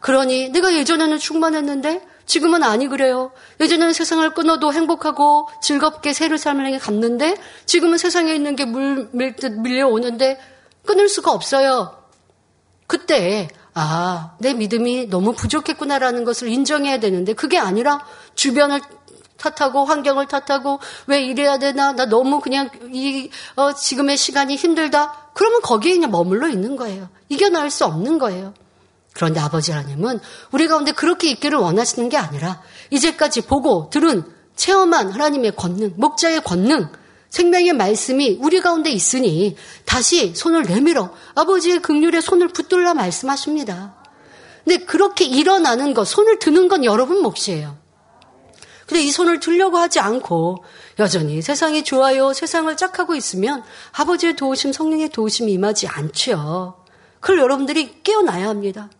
그러니 0.00 0.50
내가 0.50 0.74
예전에는 0.74 1.18
충만했는데 1.18 2.06
지금은 2.28 2.62
아니 2.62 2.88
그래요. 2.88 3.32
예전에는 3.58 3.92
세상을 3.92 4.34
끊어도 4.34 4.72
행복하고 4.72 5.48
즐겁게 5.62 6.12
새를 6.12 6.38
삶을 6.38 6.78
갔는데 6.78 7.36
지금은 7.64 7.96
세상에 7.98 8.34
있는 8.34 8.54
게 8.54 8.66
물, 8.66 9.08
밀듯 9.12 9.60
밀려오는데 9.60 10.38
끊을 10.84 11.08
수가 11.08 11.32
없어요. 11.32 11.96
그때 12.86 13.48
아, 13.72 14.36
내 14.38 14.52
믿음이 14.52 15.06
너무 15.06 15.32
부족했구나라는 15.32 16.24
것을 16.24 16.48
인정해야 16.48 17.00
되는데 17.00 17.32
그게 17.32 17.58
아니라 17.58 18.04
주변을 18.34 18.80
탓하고 19.38 19.84
환경을 19.86 20.26
탓하고 20.26 20.80
왜 21.06 21.22
이래야 21.22 21.58
되나 21.58 21.92
나 21.92 22.06
너무 22.06 22.40
그냥 22.40 22.68
이 22.92 23.30
어, 23.56 23.72
지금의 23.72 24.16
시간이 24.16 24.56
힘들다 24.56 25.30
그러면 25.32 25.62
거기에 25.62 25.94
그냥 25.94 26.10
머물러 26.10 26.48
있는 26.48 26.74
거예요 26.74 27.08
이겨낼 27.28 27.70
수 27.70 27.84
없는 27.84 28.18
거예요 28.18 28.52
그런데 29.18 29.40
아버지 29.40 29.72
하나님은 29.72 30.20
우리 30.52 30.68
가운데 30.68 30.92
그렇게 30.92 31.28
있기를 31.32 31.58
원하시는 31.58 32.08
게 32.08 32.16
아니라 32.16 32.62
이제까지 32.90 33.40
보고 33.42 33.90
들은 33.90 34.22
체험한 34.54 35.10
하나님의 35.10 35.56
권능, 35.56 35.92
목자의 35.96 36.42
권능, 36.44 36.88
생명의 37.28 37.72
말씀이 37.72 38.38
우리 38.40 38.60
가운데 38.60 38.90
있으니 38.90 39.56
다시 39.84 40.36
손을 40.36 40.62
내밀어 40.62 41.10
아버지의 41.34 41.82
극률에 41.82 42.20
손을 42.20 42.46
붙들라 42.48 42.94
말씀하십니다. 42.94 43.96
근데 44.64 44.84
그렇게 44.84 45.24
일어나는 45.24 45.94
것, 45.94 46.04
손을 46.04 46.38
드는 46.38 46.68
건 46.68 46.84
여러분 46.84 47.20
몫이에요. 47.20 47.76
근데 48.86 49.02
이 49.02 49.10
손을 49.10 49.40
들려고 49.40 49.78
하지 49.78 49.98
않고 49.98 50.62
여전히 51.00 51.42
세상이 51.42 51.82
좋아요, 51.82 52.32
세상을 52.32 52.74
짝하고 52.76 53.16
있으면 53.16 53.64
아버지의 53.92 54.36
도우심, 54.36 54.72
성령의 54.72 55.08
도우심이 55.08 55.52
임하지 55.54 55.88
않죠. 55.88 56.84
그걸 57.18 57.40
여러분들이 57.40 58.00
깨어나야 58.04 58.48
합니다. 58.48 58.90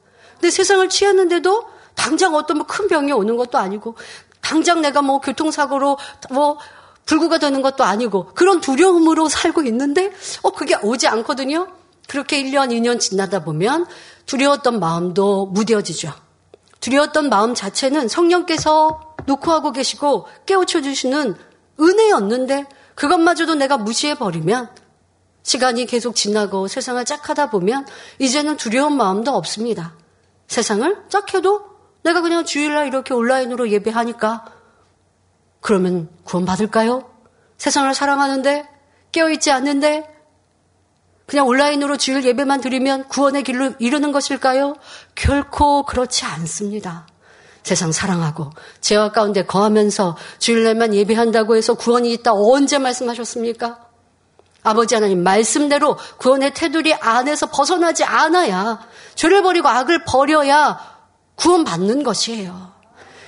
근데 0.40 0.50
세상을 0.50 0.88
취했는데도 0.88 1.64
당장 1.94 2.34
어떤 2.34 2.58
뭐 2.58 2.66
큰 2.66 2.86
병이 2.88 3.12
오는 3.12 3.36
것도 3.36 3.58
아니고 3.58 3.96
당장 4.40 4.80
내가 4.80 5.02
뭐 5.02 5.20
교통사고로 5.20 5.98
뭐 6.30 6.58
불구가 7.06 7.38
되는 7.38 7.62
것도 7.62 7.84
아니고 7.84 8.32
그런 8.34 8.60
두려움으로 8.60 9.28
살고 9.28 9.62
있는데 9.64 10.12
어 10.42 10.50
그게 10.50 10.76
오지 10.82 11.08
않거든요. 11.08 11.68
그렇게 12.06 12.42
1년, 12.42 12.70
2년 12.70 13.00
지나다 13.00 13.44
보면 13.44 13.86
두려웠던 14.26 14.78
마음도 14.78 15.46
무뎌지죠. 15.46 16.12
두려웠던 16.80 17.28
마음 17.28 17.54
자체는 17.54 18.08
성령께서 18.08 19.14
놓고 19.26 19.50
하고 19.50 19.72
계시고 19.72 20.26
깨우쳐 20.46 20.82
주시는 20.82 21.34
은혜였는데 21.80 22.66
그것마저도 22.94 23.54
내가 23.54 23.76
무시해 23.76 24.14
버리면 24.14 24.70
시간이 25.42 25.86
계속 25.86 26.14
지나고 26.14 26.68
세상을 26.68 27.02
짝하다 27.04 27.50
보면 27.50 27.86
이제는 28.18 28.56
두려운 28.56 28.96
마음도 28.96 29.32
없습니다. 29.32 29.94
세상을 30.48 31.04
짝해도 31.08 31.64
내가 32.02 32.20
그냥 32.20 32.44
주일날 32.44 32.86
이렇게 32.88 33.14
온라인으로 33.14 33.70
예배하니까 33.70 34.44
그러면 35.60 36.08
구원받을까요? 36.24 37.10
세상을 37.58 37.92
사랑하는데, 37.92 38.68
깨어있지 39.12 39.50
않는데, 39.50 40.08
그냥 41.26 41.46
온라인으로 41.46 41.98
주일 41.98 42.24
예배만 42.24 42.60
드리면 42.60 43.08
구원의 43.08 43.42
길로 43.42 43.72
이르는 43.78 44.12
것일까요? 44.12 44.76
결코 45.14 45.82
그렇지 45.82 46.24
않습니다. 46.24 47.06
세상 47.62 47.92
사랑하고 47.92 48.48
죄악 48.80 49.12
가운데 49.12 49.44
거하면서 49.44 50.16
주일날만 50.38 50.94
예배한다고 50.94 51.54
해서 51.56 51.74
구원이 51.74 52.10
있다 52.14 52.32
언제 52.32 52.78
말씀하셨습니까? 52.78 53.78
아버지 54.62 54.94
하나님 54.94 55.22
말씀대로 55.22 55.98
구원의 56.16 56.54
테두리 56.54 56.94
안에서 56.94 57.46
벗어나지 57.50 58.04
않아야 58.04 58.87
죄를 59.18 59.42
버리고 59.42 59.68
악을 59.68 60.04
버려야 60.04 60.78
구원받는 61.34 62.04
것이에요. 62.04 62.72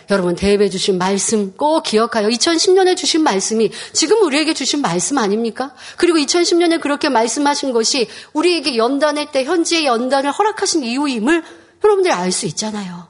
여러분 0.09 0.37
대입해 0.37 0.69
주신 0.69 0.99
말씀 0.99 1.57
꼭 1.57 1.83
기억하여 1.83 2.29
2010년에 2.29 2.97
주신 2.97 3.25
말씀이 3.25 3.73
지금 3.93 4.23
우리에게 4.23 4.55
주신 4.55 4.83
말씀 4.83 5.19
아닙니까? 5.19 5.75
그리고 5.97 6.19
2010년에 6.19 6.81
그렇게 6.81 7.09
말씀하신 7.09 7.73
것이 7.73 8.09
우리에게 8.33 8.77
연단의 8.77 9.33
때 9.33 9.43
현지의 9.43 9.85
연단을 9.87 10.31
허락하신 10.31 10.85
이유임을 10.85 11.43
여러분들이 11.83 12.15
알 12.15 12.31
수 12.31 12.47
있잖아요. 12.47 13.09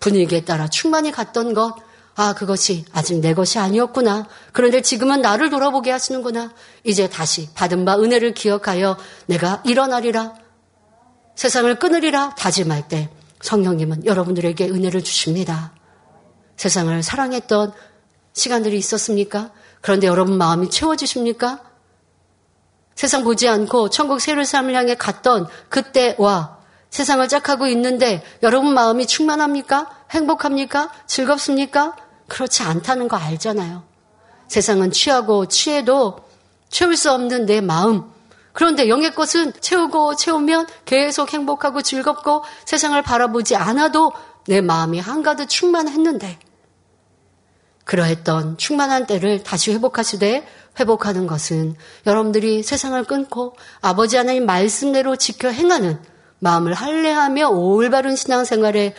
분위기에 0.00 0.44
따라 0.44 0.68
충만히 0.68 1.12
갔던 1.12 1.54
것, 1.54 1.76
아, 2.16 2.34
그것이 2.34 2.84
아직 2.92 3.20
내 3.20 3.34
것이 3.34 3.60
아니었구나. 3.60 4.26
그런데 4.52 4.82
지금은 4.82 5.20
나를 5.20 5.48
돌아보게 5.48 5.92
하시는구나. 5.92 6.52
이제 6.82 7.08
다시 7.08 7.48
받은 7.54 7.84
바 7.84 7.96
은혜를 7.98 8.34
기억하여 8.34 8.96
내가 9.26 9.62
일어나리라. 9.64 10.43
세상을 11.34 11.78
끊으리라 11.78 12.34
다짐할 12.36 12.88
때 12.88 13.10
성령님은 13.42 14.06
여러분들에게 14.06 14.68
은혜를 14.68 15.02
주십니다. 15.02 15.72
세상을 16.56 17.02
사랑했던 17.02 17.72
시간들이 18.32 18.76
있었습니까? 18.78 19.50
그런데 19.80 20.06
여러분 20.06 20.38
마음이 20.38 20.70
채워지십니까? 20.70 21.60
세상 22.94 23.24
보지 23.24 23.48
않고 23.48 23.90
천국 23.90 24.20
새를 24.20 24.44
삶을 24.44 24.74
향해 24.74 24.94
갔던 24.94 25.48
그때와 25.68 26.58
세상을 26.90 27.26
짝하고 27.28 27.66
있는데 27.66 28.22
여러분 28.42 28.72
마음이 28.72 29.06
충만합니까? 29.06 29.90
행복합니까? 30.10 30.92
즐겁습니까? 31.06 31.96
그렇지 32.28 32.62
않다는 32.62 33.08
거 33.08 33.16
알잖아요. 33.16 33.82
세상은 34.46 34.92
취하고 34.92 35.46
취해도 35.46 36.20
채울 36.70 36.96
수 36.96 37.10
없는 37.12 37.46
내 37.46 37.60
마음. 37.60 38.13
그런데 38.54 38.88
영의 38.88 39.14
것은 39.14 39.52
채우고 39.60 40.16
채우면 40.16 40.66
계속 40.86 41.34
행복하고 41.34 41.82
즐겁고 41.82 42.44
세상을 42.64 43.00
바라보지 43.02 43.56
않아도 43.56 44.12
내 44.46 44.60
마음이 44.60 45.00
한가득 45.00 45.48
충만했는데 45.48 46.38
그러했던 47.84 48.56
충만한 48.56 49.06
때를 49.06 49.42
다시 49.42 49.72
회복하시되 49.72 50.46
회복하는 50.78 51.26
것은 51.26 51.74
여러분들이 52.06 52.62
세상을 52.62 53.02
끊고 53.04 53.56
아버지 53.80 54.16
하나님 54.16 54.46
말씀대로 54.46 55.16
지켜 55.16 55.48
행하는 55.48 55.98
마음을 56.38 56.74
할례하며 56.74 57.48
올바른 57.50 58.14
신앙생활을 58.16 58.94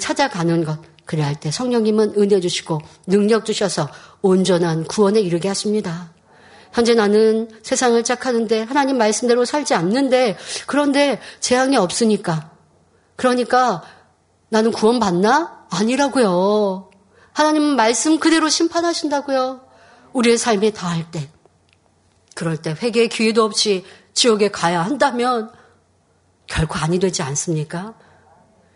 찾아가는 0.00 0.64
것. 0.64 0.78
그래야 1.04 1.26
할 1.26 1.34
때 1.34 1.50
성령님은 1.50 2.14
은혜 2.16 2.38
주시고 2.38 2.80
능력 3.08 3.44
주셔서 3.44 3.88
온전한 4.22 4.84
구원에 4.84 5.20
이르게 5.20 5.48
하십니다. 5.48 6.11
현재 6.72 6.94
나는 6.94 7.50
세상을 7.62 8.02
짝하는데 8.02 8.62
하나님 8.62 8.98
말씀대로 8.98 9.44
살지 9.44 9.74
않는데 9.74 10.36
그런데 10.66 11.20
재앙이 11.40 11.76
없으니까 11.76 12.50
그러니까 13.16 13.82
나는 14.48 14.72
구원받나? 14.72 15.66
아니라고요. 15.70 16.90
하나님은 17.32 17.76
말씀 17.76 18.18
그대로 18.18 18.48
심판하신다고요. 18.48 19.60
우리의 20.12 20.36
삶에 20.36 20.72
다할 20.72 21.10
때. 21.10 21.30
그럴 22.34 22.56
때 22.56 22.74
회개의 22.80 23.08
기회도 23.08 23.42
없이 23.44 23.84
지옥에 24.14 24.50
가야 24.50 24.82
한다면 24.82 25.50
결코 26.46 26.76
아니 26.78 26.98
되지 26.98 27.22
않습니까? 27.22 27.94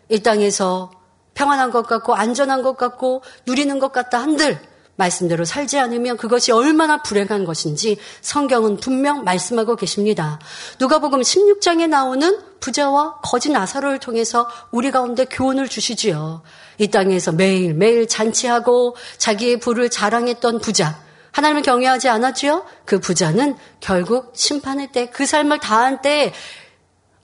이 0.09 0.21
땅에서 0.21 0.91
평안한 1.33 1.71
것 1.71 1.85
같고 1.85 2.15
안전한 2.15 2.63
것 2.63 2.77
같고 2.77 3.21
누리는 3.45 3.77
것 3.79 3.91
같다 3.91 4.19
한들 4.19 4.59
말씀대로 4.97 5.45
살지 5.45 5.79
않으면 5.79 6.17
그것이 6.17 6.51
얼마나 6.51 7.01
불행한 7.01 7.45
것인지 7.45 7.97
성경은 8.21 8.77
분명 8.77 9.23
말씀하고 9.23 9.75
계십니다. 9.75 10.39
누가복음 10.79 11.21
16장에 11.21 11.87
나오는 11.87 12.39
부자와 12.59 13.19
거짓 13.23 13.51
나사로를 13.51 13.99
통해서 13.99 14.49
우리 14.71 14.91
가운데 14.91 15.25
교훈을 15.25 15.69
주시지요. 15.69 16.41
이 16.79 16.87
땅에서 16.89 17.31
매일 17.31 17.73
매일 17.73 18.07
잔치하고 18.07 18.95
자기의 19.17 19.59
부를 19.59 19.89
자랑했던 19.89 20.59
부자. 20.59 20.99
하나님을 21.31 21.61
경외하지 21.61 22.09
않았지요? 22.09 22.65
그 22.85 22.99
부자는 22.99 23.55
결국 23.79 24.33
심판의 24.35 24.91
때 24.91 25.11
그 25.11 25.25
삶을 25.25 25.59
다한 25.59 26.01
때 26.01 26.33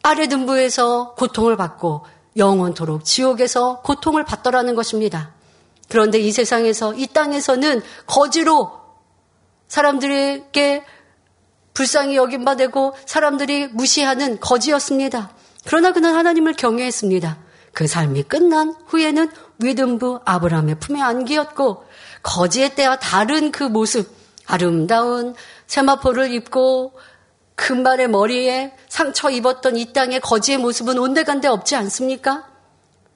아래 0.04 0.28
등부에서 0.28 1.16
고통을 1.16 1.58
받고 1.58 2.06
영원토록 2.38 3.06
지옥에서 3.06 3.82
고통을 3.82 4.24
받더라는 4.26 4.76
것입니다. 4.76 5.32
그런데 5.94 6.18
이 6.18 6.32
세상에서, 6.32 6.96
이 6.96 7.06
땅에서는 7.06 7.84
거지로 8.08 8.72
사람들에게 9.68 10.84
불쌍히 11.76 12.16
여김받고 12.16 12.96
사람들이 13.06 13.68
무시하는 13.68 14.40
거지였습니다. 14.40 15.30
그러나 15.68 15.92
그는 15.92 16.16
하나님을 16.16 16.54
경외했습니다. 16.54 17.38
그 17.74 17.86
삶이 17.86 18.24
끝난 18.24 18.74
후에는 18.88 19.30
위든부 19.60 20.22
아브라함의 20.26 20.80
품에 20.80 21.00
안기었고 21.00 21.86
거지의 22.24 22.74
때와 22.74 22.98
다른 22.98 23.52
그 23.52 23.64
모습, 23.64 24.10
아름다운 24.48 25.36
세마포를 25.68 26.34
입고 26.34 26.94
금발의 27.54 28.10
머리에 28.10 28.74
상처 28.90 29.30
입었던 29.30 29.78
이 29.78 29.94
땅의 29.94 30.22
거지의 30.22 30.58
모습은 30.58 30.98
온데간데 30.98 31.48
없지 31.48 31.76
않습니까? 31.76 32.52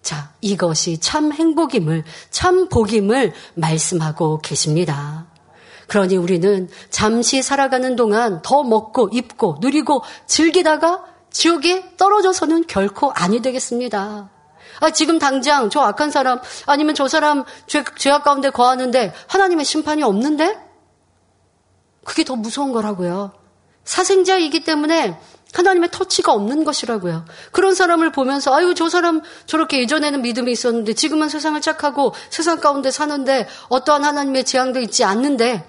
자, 0.07 0.31
이것이 0.39 0.99
참 0.99 1.33
행복임을, 1.33 2.05
참 2.29 2.69
복임을 2.69 3.33
말씀하고 3.55 4.39
계십니다. 4.39 5.27
그러니 5.87 6.15
우리는 6.15 6.69
잠시 6.89 7.41
살아가는 7.41 7.97
동안 7.97 8.41
더 8.41 8.63
먹고 8.63 9.10
입고 9.12 9.58
누리고 9.60 10.03
즐기다가 10.25 11.03
지옥에 11.29 11.97
떨어져서는 11.97 12.67
결코 12.67 13.12
아니 13.12 13.41
되겠습니다. 13.41 14.29
아, 14.79 14.89
지금 14.91 15.19
당장 15.19 15.69
저 15.69 15.81
악한 15.81 16.10
사람 16.10 16.39
아니면 16.67 16.95
저 16.95 17.10
사람 17.10 17.43
죄, 17.67 17.83
죄악 17.97 18.23
가운데 18.23 18.49
거하는데 18.49 19.13
하나님의 19.27 19.65
심판이 19.65 20.03
없는데? 20.03 20.58
그게 22.05 22.23
더 22.23 22.37
무서운 22.37 22.71
거라고요. 22.71 23.33
사생자이기 23.83 24.63
때문에 24.63 25.19
하나님의 25.54 25.89
터치가 25.91 26.33
없는 26.33 26.63
것이라고요. 26.63 27.25
그런 27.52 27.73
사람을 27.73 28.12
보면서 28.12 28.56
아유 28.56 28.73
저 28.75 28.89
사람 28.89 29.21
저렇게 29.45 29.79
예전에는 29.81 30.21
믿음이 30.21 30.52
있었는데 30.52 30.93
지금은 30.93 31.29
세상을 31.29 31.60
착하고 31.62 32.13
세상 32.29 32.60
가운데 32.60 32.91
사는데 32.91 33.48
어떠한 33.69 34.04
하나님의 34.04 34.43
재앙도 34.45 34.79
있지 34.81 35.04
않는데 35.04 35.65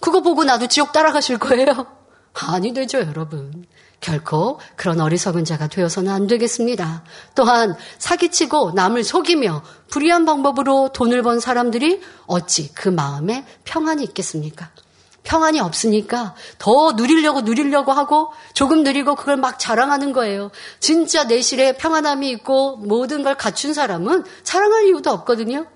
그거 0.00 0.20
보고 0.20 0.44
나도 0.44 0.66
지옥 0.66 0.92
따라가실 0.92 1.38
거예요? 1.38 1.86
아니 2.34 2.72
되죠 2.72 2.98
여러분. 2.98 3.66
결코 4.00 4.58
그런 4.76 4.98
어리석은 5.00 5.44
자가 5.44 5.68
되어서는 5.68 6.10
안 6.10 6.26
되겠습니다. 6.26 7.04
또한 7.34 7.74
사기치고 7.98 8.72
남을 8.72 9.04
속이며 9.04 9.62
불의한 9.88 10.24
방법으로 10.24 10.90
돈을 10.94 11.22
번 11.22 11.38
사람들이 11.38 12.00
어찌 12.26 12.72
그 12.72 12.88
마음에 12.88 13.44
평안이 13.64 14.02
있겠습니까? 14.04 14.70
평안이 15.22 15.60
없으니까 15.60 16.34
더 16.58 16.92
누리려고 16.92 17.42
누리려고 17.42 17.92
하고 17.92 18.32
조금 18.54 18.82
누리고 18.82 19.14
그걸 19.14 19.36
막 19.36 19.58
자랑하는 19.58 20.12
거예요. 20.12 20.50
진짜 20.80 21.24
내실에 21.24 21.76
평안함이 21.76 22.28
있고 22.30 22.76
모든 22.76 23.22
걸 23.22 23.36
갖춘 23.36 23.74
사람은 23.74 24.24
자랑할 24.42 24.86
이유도 24.86 25.10
없거든요. 25.10 25.66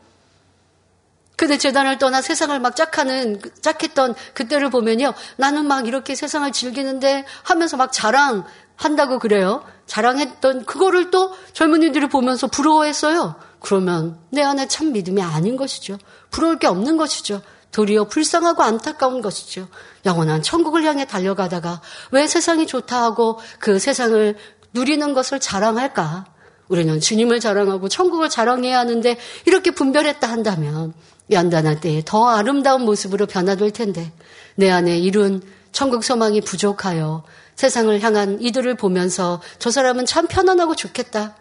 근데 1.37 1.59
재단을 1.59 1.99
떠나 1.99 2.23
세상을 2.23 2.59
막 2.61 2.77
짝하는, 2.77 3.41
짝했던 3.61 4.15
그때를 4.35 4.71
보면요. 4.71 5.15
나는 5.37 5.67
막 5.67 5.89
이렇게 5.89 6.15
세상을 6.15 6.51
즐기는데 6.53 7.25
하면서 7.43 7.77
막 7.77 7.93
자랑한다고 7.93 9.19
그래요. 9.19 9.65
자랑했던 9.87 10.65
그거를 10.65 11.11
또 11.11 11.35
젊은이들이 11.53 12.09
보면서 12.09 12.47
부러워했어요. 12.47 13.35
그러면 13.59 14.19
내 14.31 14.43
안에 14.43 14.69
참 14.69 14.93
믿음이 14.93 15.23
아닌 15.23 15.57
것이죠. 15.57 15.99
부러울 16.31 16.59
게 16.59 16.67
없는 16.67 16.97
것이죠. 16.97 17.43
도리어 17.75 18.05
불쌍하고 18.05 18.63
안타까운 18.63 19.21
것이죠. 19.21 19.67
영원한 20.07 20.43
천국을 20.43 20.85
향해 20.85 21.05
달려가다가 21.07 21.81
왜 22.13 22.29
세상이 22.29 22.69
좋다 22.69 23.03
하고 23.03 23.41
그 23.59 23.81
세상을 23.81 24.37
누리는 24.73 25.13
것을 25.13 25.41
자랑할까? 25.41 26.25
우리는 26.69 27.01
주님을 27.01 27.41
자랑하고 27.41 27.89
천국을 27.89 28.29
자랑해야 28.31 28.79
하는데 28.79 29.19
이렇게 29.45 29.73
분별했다 29.73 30.27
한다면 30.27 30.95
연단할 31.33 31.81
때에 31.81 32.03
더 32.05 32.29
아름다운 32.29 32.83
모습으로 32.85 33.27
변화될 33.27 33.73
텐데 33.73 34.13
내 34.55 34.71
안에 34.71 34.97
이룬 34.99 35.43
천국 35.73 36.05
소망이 36.05 36.41
부족하여 36.43 37.25
세상을 37.57 38.01
향한 38.03 38.41
이들을 38.41 38.77
보면서 38.77 39.43
저 39.59 39.73
사람은 39.73 40.07
참 40.07 40.29
편안하고 40.29 40.77
좋겠다. 40.77 41.35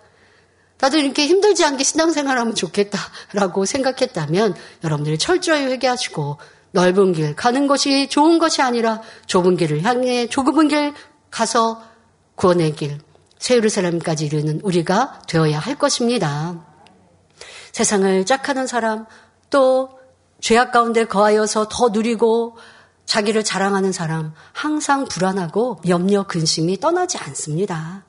나도 0.79 0.97
이렇게 0.97 1.25
힘들지 1.25 1.63
않게 1.63 1.83
신앙생활하면 1.83 2.55
좋겠다라고 2.55 3.65
생각했다면 3.65 4.55
여러분들이 4.83 5.17
철저히 5.17 5.63
회개하시고 5.65 6.37
넓은 6.71 7.13
길 7.13 7.35
가는 7.35 7.67
것이 7.67 8.09
좋은 8.09 8.39
것이 8.39 8.61
아니라 8.61 9.01
좁은 9.27 9.55
길을 9.57 9.83
향해 9.83 10.27
좁은 10.27 10.67
길 10.67 10.93
가서 11.29 11.83
구원의 12.35 12.75
길 12.75 12.99
세우르사람까지 13.39 14.25
이르는 14.25 14.61
우리가 14.63 15.21
되어야 15.27 15.59
할 15.59 15.75
것입니다. 15.75 16.65
세상을 17.71 18.25
짝하는 18.25 18.67
사람 18.67 19.05
또 19.49 19.99
죄악 20.39 20.71
가운데 20.71 21.05
거하여서 21.05 21.67
더 21.69 21.89
누리고 21.89 22.57
자기를 23.05 23.43
자랑하는 23.43 23.91
사람 23.91 24.33
항상 24.51 25.05
불안하고 25.05 25.81
염려 25.87 26.23
근심이 26.23 26.79
떠나지 26.79 27.17
않습니다. 27.17 28.05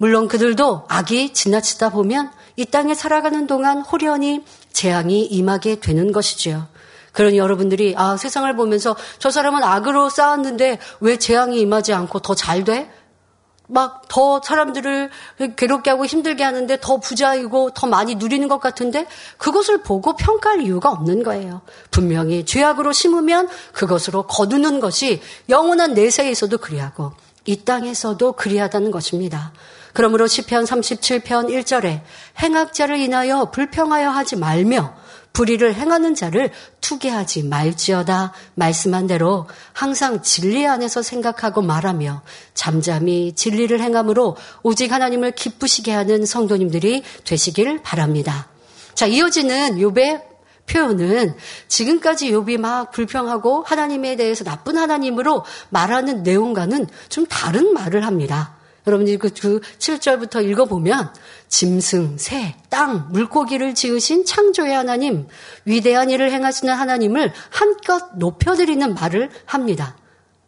물론 0.00 0.28
그들도 0.28 0.86
악이 0.88 1.34
지나치다 1.34 1.90
보면 1.90 2.30
이 2.56 2.64
땅에 2.64 2.94
살아가는 2.94 3.46
동안 3.46 3.82
호련히 3.82 4.42
재앙이 4.72 5.26
임하게 5.26 5.78
되는 5.78 6.10
것이지요. 6.10 6.68
그러니 7.12 7.36
여러분들이 7.36 7.92
아 7.98 8.16
세상을 8.16 8.50
보면서 8.56 8.96
저 9.18 9.30
사람은 9.30 9.62
악으로 9.62 10.08
싸웠는데 10.08 10.78
왜 11.00 11.18
재앙이 11.18 11.60
임하지 11.60 11.92
않고 11.92 12.20
더 12.20 12.34
잘 12.34 12.64
돼? 12.64 12.90
막 13.66 14.08
더 14.08 14.40
사람들을 14.42 15.10
괴롭게 15.56 15.90
하고 15.90 16.06
힘들게 16.06 16.44
하는데 16.44 16.78
더 16.80 16.96
부자이고 16.96 17.72
더 17.74 17.86
많이 17.86 18.14
누리는 18.14 18.48
것 18.48 18.58
같은데 18.58 19.06
그것을 19.36 19.82
보고 19.82 20.16
평가할 20.16 20.62
이유가 20.62 20.90
없는 20.90 21.22
거예요. 21.22 21.60
분명히 21.90 22.46
죄악으로 22.46 22.92
심으면 22.92 23.50
그것으로 23.72 24.22
거두는 24.22 24.80
것이 24.80 25.20
영원한 25.50 25.92
내세에서도 25.92 26.56
그리하고 26.56 27.12
이 27.44 27.64
땅에서도 27.64 28.32
그리하다는 28.32 28.90
것입니다. 28.90 29.52
그러므로 29.92 30.26
시편 30.26 30.64
37편 30.64 31.48
1절에 31.48 32.00
행악자를 32.42 32.98
인하여 32.98 33.50
불평하여 33.50 34.10
하지 34.10 34.36
말며 34.36 34.94
불의를 35.32 35.74
행하는 35.74 36.14
자를 36.14 36.50
투게하지 36.80 37.44
말지어다 37.44 38.32
말씀한 38.54 39.06
대로 39.06 39.46
항상 39.72 40.22
진리 40.22 40.66
안에서 40.66 41.02
생각하고 41.02 41.62
말하며 41.62 42.22
잠잠히 42.54 43.32
진리를 43.34 43.80
행함으로 43.80 44.36
오직 44.62 44.92
하나님을 44.92 45.32
기쁘시게 45.32 45.92
하는 45.92 46.26
성도님들이 46.26 47.02
되시길 47.24 47.82
바랍니다. 47.82 48.48
자, 48.94 49.06
이어지는 49.06 49.76
욥의 49.78 50.22
표현은 50.66 51.34
지금까지 51.68 52.30
욥이 52.32 52.58
막 52.58 52.90
불평하고 52.92 53.62
하나님에 53.62 54.16
대해서 54.16 54.44
나쁜 54.44 54.76
하나님으로 54.76 55.44
말하는 55.70 56.22
내용과는 56.22 56.86
좀 57.08 57.26
다른 57.26 57.72
말을 57.72 58.04
합니다. 58.04 58.59
여러분들이 58.90 59.16
그, 59.16 59.30
그 59.30 59.60
7절부터 59.78 60.44
읽어보면 60.44 61.14
짐승, 61.48 62.18
새, 62.18 62.56
땅, 62.68 63.08
물고기를 63.10 63.74
지으신 63.74 64.24
창조의 64.24 64.74
하나님, 64.74 65.28
위대한 65.64 66.10
일을 66.10 66.32
행하시는 66.32 66.72
하나님을 66.74 67.32
한껏 67.50 68.16
높여드리는 68.16 68.94
말을 68.94 69.30
합니다. 69.46 69.96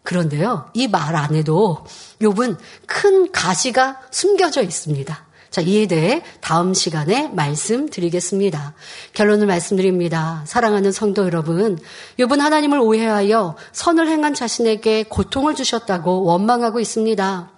그런데요, 0.02 0.70
이 0.74 0.88
말 0.88 1.14
안에도 1.14 1.84
욥은 2.20 2.56
큰 2.86 3.30
가시가 3.30 4.00
숨겨져 4.10 4.62
있습니다. 4.62 5.26
자, 5.50 5.60
이에 5.60 5.86
대해 5.86 6.22
다음 6.40 6.72
시간에 6.72 7.28
말씀드리겠습니다. 7.28 8.72
결론을 9.12 9.46
말씀드립니다. 9.46 10.42
사랑하는 10.46 10.92
성도 10.92 11.24
여러분, 11.26 11.78
욥은 12.18 12.38
하나님을 12.38 12.80
오해하여 12.80 13.56
선을 13.72 14.08
행한 14.08 14.32
자신에게 14.34 15.04
고통을 15.04 15.54
주셨다고 15.54 16.24
원망하고 16.24 16.80
있습니다. 16.80 17.51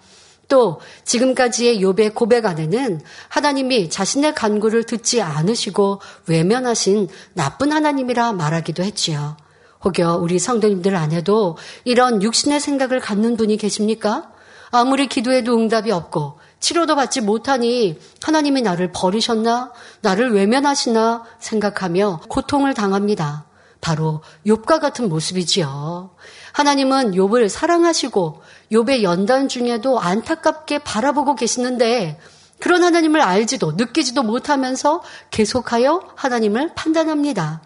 또 0.47 0.79
지금까지의 1.03 1.79
욥의 1.79 2.13
고백 2.13 2.45
안에는 2.45 3.01
하나님이 3.29 3.89
자신의 3.89 4.35
간구를 4.35 4.83
듣지 4.83 5.21
않으시고 5.21 6.01
외면하신 6.27 7.07
나쁜 7.33 7.71
하나님이라 7.71 8.33
말하기도 8.33 8.83
했지요. 8.83 9.37
혹여 9.83 10.17
우리 10.17 10.39
성도님들 10.39 10.95
안에도 10.95 11.57
이런 11.83 12.21
육신의 12.21 12.59
생각을 12.59 12.99
갖는 12.99 13.37
분이 13.37 13.57
계십니까? 13.57 14.31
아무리 14.71 15.07
기도해도 15.07 15.55
응답이 15.55 15.91
없고 15.91 16.39
치료도 16.59 16.95
받지 16.95 17.21
못하니 17.21 17.99
하나님이 18.21 18.61
나를 18.61 18.91
버리셨나? 18.91 19.71
나를 20.01 20.33
외면하시나? 20.33 21.23
생각하며 21.39 22.21
고통을 22.27 22.73
당합니다. 22.73 23.45
바로 23.81 24.21
욥과 24.47 24.79
같은 24.79 25.07
모습이지요. 25.09 26.15
하나님은 26.53 27.11
욥을 27.11 27.49
사랑하시고 27.49 28.41
욥의 28.71 29.03
연단 29.03 29.47
중에도 29.47 29.99
안타깝게 29.99 30.79
바라보고 30.79 31.35
계시는데 31.35 32.19
그런 32.59 32.83
하나님을 32.83 33.21
알지도 33.21 33.73
느끼지도 33.73 34.23
못하면서 34.23 35.01
계속하여 35.31 36.01
하나님을 36.15 36.73
판단합니다. 36.75 37.61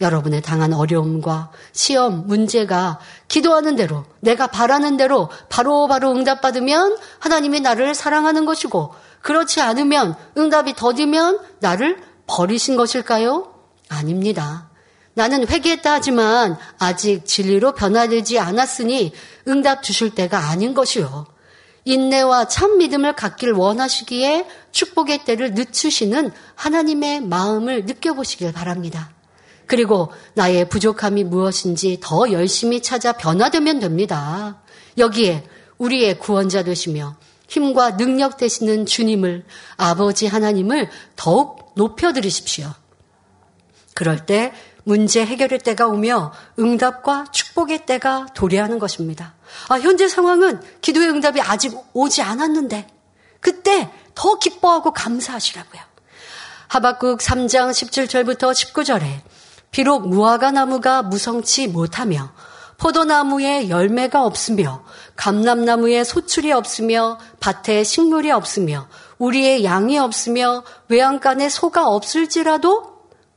여러분의 0.00 0.40
당한 0.40 0.72
어려움과 0.72 1.50
시험, 1.72 2.26
문제가 2.26 2.98
기도하는 3.28 3.76
대로, 3.76 4.04
내가 4.20 4.46
바라는 4.46 4.96
대로 4.96 5.28
바로바로 5.50 5.88
바로 5.88 6.10
응답받으면 6.12 6.96
하나님이 7.18 7.60
나를 7.60 7.94
사랑하는 7.94 8.46
것이고, 8.46 8.94
그렇지 9.20 9.60
않으면 9.60 10.14
응답이 10.38 10.74
더디면 10.74 11.40
나를 11.60 12.02
버리신 12.26 12.76
것일까요? 12.76 13.52
아닙니다. 13.90 14.69
나는 15.14 15.46
회개했다 15.46 15.92
하지만 15.92 16.56
아직 16.78 17.26
진리로 17.26 17.72
변화되지 17.72 18.38
않았으니 18.38 19.12
응답 19.48 19.82
주실 19.82 20.14
때가 20.14 20.50
아닌 20.50 20.74
것이요. 20.74 21.26
인내와 21.84 22.48
참 22.48 22.78
믿음을 22.78 23.14
갖길 23.14 23.52
원하시기에 23.52 24.46
축복의 24.70 25.24
때를 25.24 25.54
늦추시는 25.54 26.30
하나님의 26.54 27.22
마음을 27.22 27.84
느껴보시길 27.86 28.52
바랍니다. 28.52 29.10
그리고 29.66 30.12
나의 30.34 30.68
부족함이 30.68 31.24
무엇인지 31.24 31.98
더 32.02 32.30
열심히 32.32 32.82
찾아 32.82 33.12
변화되면 33.12 33.80
됩니다. 33.80 34.62
여기에 34.98 35.44
우리의 35.78 36.18
구원자 36.18 36.64
되시며 36.64 37.16
힘과 37.48 37.96
능력 37.96 38.36
되시는 38.36 38.86
주님을 38.86 39.44
아버지 39.76 40.26
하나님을 40.26 40.90
더욱 41.16 41.72
높여드리십시오. 41.76 42.72
그럴 43.94 44.24
때 44.26 44.52
문제 44.84 45.24
해결의 45.24 45.58
때가 45.58 45.86
오며 45.86 46.32
응답과 46.58 47.26
축복의 47.32 47.86
때가 47.86 48.26
도래하는 48.34 48.78
것입니다. 48.78 49.34
아, 49.68 49.78
현재 49.78 50.08
상황은 50.08 50.60
기도의 50.80 51.10
응답이 51.10 51.40
아직 51.40 51.76
오지 51.92 52.22
않았는데 52.22 52.86
그때 53.40 53.90
더 54.14 54.38
기뻐하고 54.38 54.92
감사하시라고요. 54.92 55.82
하박국 56.68 57.18
3장 57.18 57.70
17절부터 57.70 58.52
19절에 58.52 59.20
비록 59.70 60.08
무화과 60.08 60.52
나무가 60.52 61.02
무성치 61.02 61.68
못하며 61.68 62.32
포도나무에 62.78 63.68
열매가 63.68 64.24
없으며 64.24 64.84
감람나무에 65.16 66.02
소출이 66.02 66.50
없으며 66.52 67.18
밭에 67.38 67.84
식물이 67.84 68.30
없으며 68.30 68.88
우리의 69.18 69.64
양이 69.64 69.98
없으며 69.98 70.64
외양간에 70.88 71.50
소가 71.50 71.88
없을지라도 71.88 72.89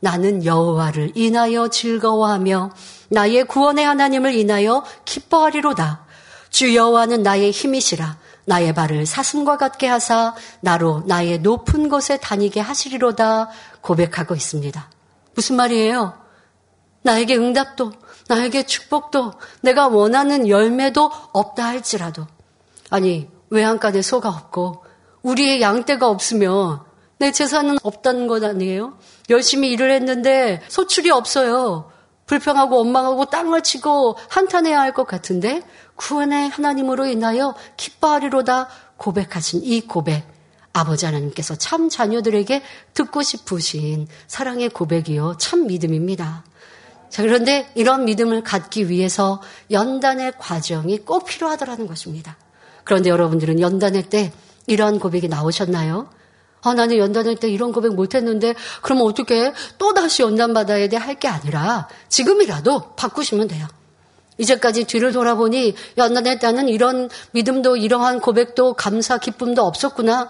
나는 0.04 0.44
여호와를 0.44 1.14
인하여 1.16 1.70
즐거워하며 1.70 2.72
나의 3.08 3.46
구원의 3.46 3.86
하나님을 3.86 4.34
인하여 4.34 4.84
기뻐하리로다. 5.06 6.06
주 6.50 6.76
여호와는 6.76 7.24
나의 7.24 7.52
힘이시라 7.52 8.18
나의 8.44 8.74
발을 8.74 9.06
사슴과 9.06 9.56
같게 9.56 9.88
하사 9.88 10.36
나로 10.60 11.04
나의 11.06 11.40
높은 11.40 11.88
곳에 11.88 12.18
다니게 12.18 12.60
하시리로다 12.60 13.50
고백하고 13.80 14.36
있습니다. 14.36 14.90
무슨 15.36 15.56
말이에요? 15.56 16.14
나에게 17.04 17.38
응답도 17.38 17.94
나에게 18.28 18.64
축복도 18.64 19.32
내가 19.62 19.88
원하는 19.88 20.50
열매도 20.50 21.12
없다 21.32 21.66
할지라도 21.66 22.28
아니 22.90 23.30
외양간에 23.50 24.02
소가 24.02 24.28
없고 24.28 24.84
우리의 25.22 25.62
양떼가 25.62 26.10
없으면 26.10 26.82
내 27.20 27.32
재산은 27.32 27.78
없다는 27.84 28.28
것 28.28 28.44
아니에요? 28.44 28.98
열심히 29.30 29.72
일을 29.72 29.92
했는데 29.92 30.62
소출이 30.68 31.12
없어요. 31.12 31.92
불평하고 32.26 32.78
원망하고 32.78 33.26
땅을 33.26 33.64
치고 33.64 34.18
한탄해야 34.30 34.80
할 34.80 34.94
것 34.94 35.06
같은데 35.08 35.62
구원의 35.96 36.50
하나님으로 36.50 37.06
인하여 37.06 37.56
기뻐하리로다 37.78 38.70
고백하신 38.98 39.62
이 39.64 39.82
고백 39.82 40.24
아버지 40.72 41.06
하나님께서 41.06 41.56
참 41.56 41.90
자녀들에게 41.90 42.62
듣고 42.94 43.22
싶으신 43.22 44.08
사랑의 44.28 44.70
고백이요 44.70 45.36
참 45.38 45.68
믿음입니다. 45.68 46.44
자, 47.10 47.22
그런데 47.22 47.70
이런 47.76 48.06
믿음을 48.06 48.42
갖기 48.44 48.90
위해서 48.90 49.40
연단의 49.70 50.34
과정이 50.40 50.98
꼭 51.00 51.26
필요하더라는 51.26 51.86
것입니다. 51.86 52.38
그런데 52.84 53.10
여러분들은 53.12 53.60
연단회 53.60 54.10
때 54.10 54.34
이러한 54.66 55.00
고백이 55.00 55.28
나오셨나요? 55.28 56.10
아, 56.64 56.74
나는 56.74 56.98
연단회 56.98 57.36
때 57.36 57.50
이런 57.50 57.72
고백 57.72 57.94
못했는데, 57.94 58.56
그러면 58.82 59.06
어떻게 59.06 59.54
또다시 59.78 60.22
연단받아야 60.24 60.88
돼? 60.90 60.98
할 60.98 61.20
게 61.20 61.28
아니라, 61.28 61.88
지금이라도 62.10 62.96
바꾸시면 62.96 63.48
돼요. 63.48 63.68
이제까지 64.38 64.86
뒤를 64.86 65.12
돌아보니, 65.12 65.76
연단회 65.98 66.40
때는 66.40 66.68
이런 66.70 67.10
믿음도, 67.32 67.78
이러한 67.78 68.20
고백도, 68.20 68.74
감사, 68.74 69.18
기쁨도 69.18 69.64
없었구나. 69.64 70.30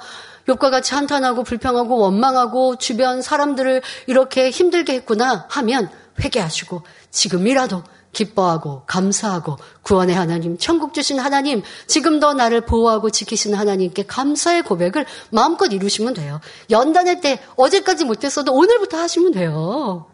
욕과 0.50 0.70
같이 0.70 0.94
한탄하고, 0.94 1.44
불평하고, 1.44 1.98
원망하고, 1.98 2.76
주변 2.78 3.22
사람들을 3.22 3.82
이렇게 4.08 4.50
힘들게 4.50 4.94
했구나 4.94 5.46
하면, 5.50 5.90
회개하시고 6.22 6.82
지금이라도 7.12 7.84
기뻐하고 8.14 8.84
감사하고 8.86 9.58
구원의 9.82 10.16
하나님, 10.16 10.58
천국 10.58 10.94
주신 10.94 11.20
하나님, 11.20 11.64
지금도 11.88 12.34
나를 12.34 12.62
보호하고 12.62 13.10
지키시는 13.10 13.58
하나님께 13.58 14.04
감사의 14.04 14.64
고백을 14.64 15.06
마음껏 15.32 15.66
이루시면 15.66 16.14
돼요. 16.14 16.40
연단할 16.70 17.20
때 17.20 17.40
어제까지 17.56 18.06
못했어도 18.06 18.54
오늘부터 18.54 18.98
하시면 18.98 19.34
돼요. 19.34 20.06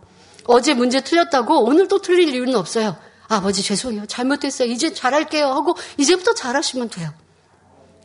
어제 0.45 0.73
문제 0.73 1.01
틀렸다고 1.01 1.63
오늘 1.63 1.87
또 1.87 2.01
틀릴 2.01 2.33
이유는 2.33 2.55
없어요. 2.55 2.95
아버지 3.27 3.61
죄송해요. 3.61 4.07
잘못했어요. 4.07 4.71
이제 4.71 4.91
잘할게요. 4.91 5.49
하고 5.49 5.75
이제부터 5.97 6.33
잘하시면 6.33 6.89
돼요. 6.89 7.11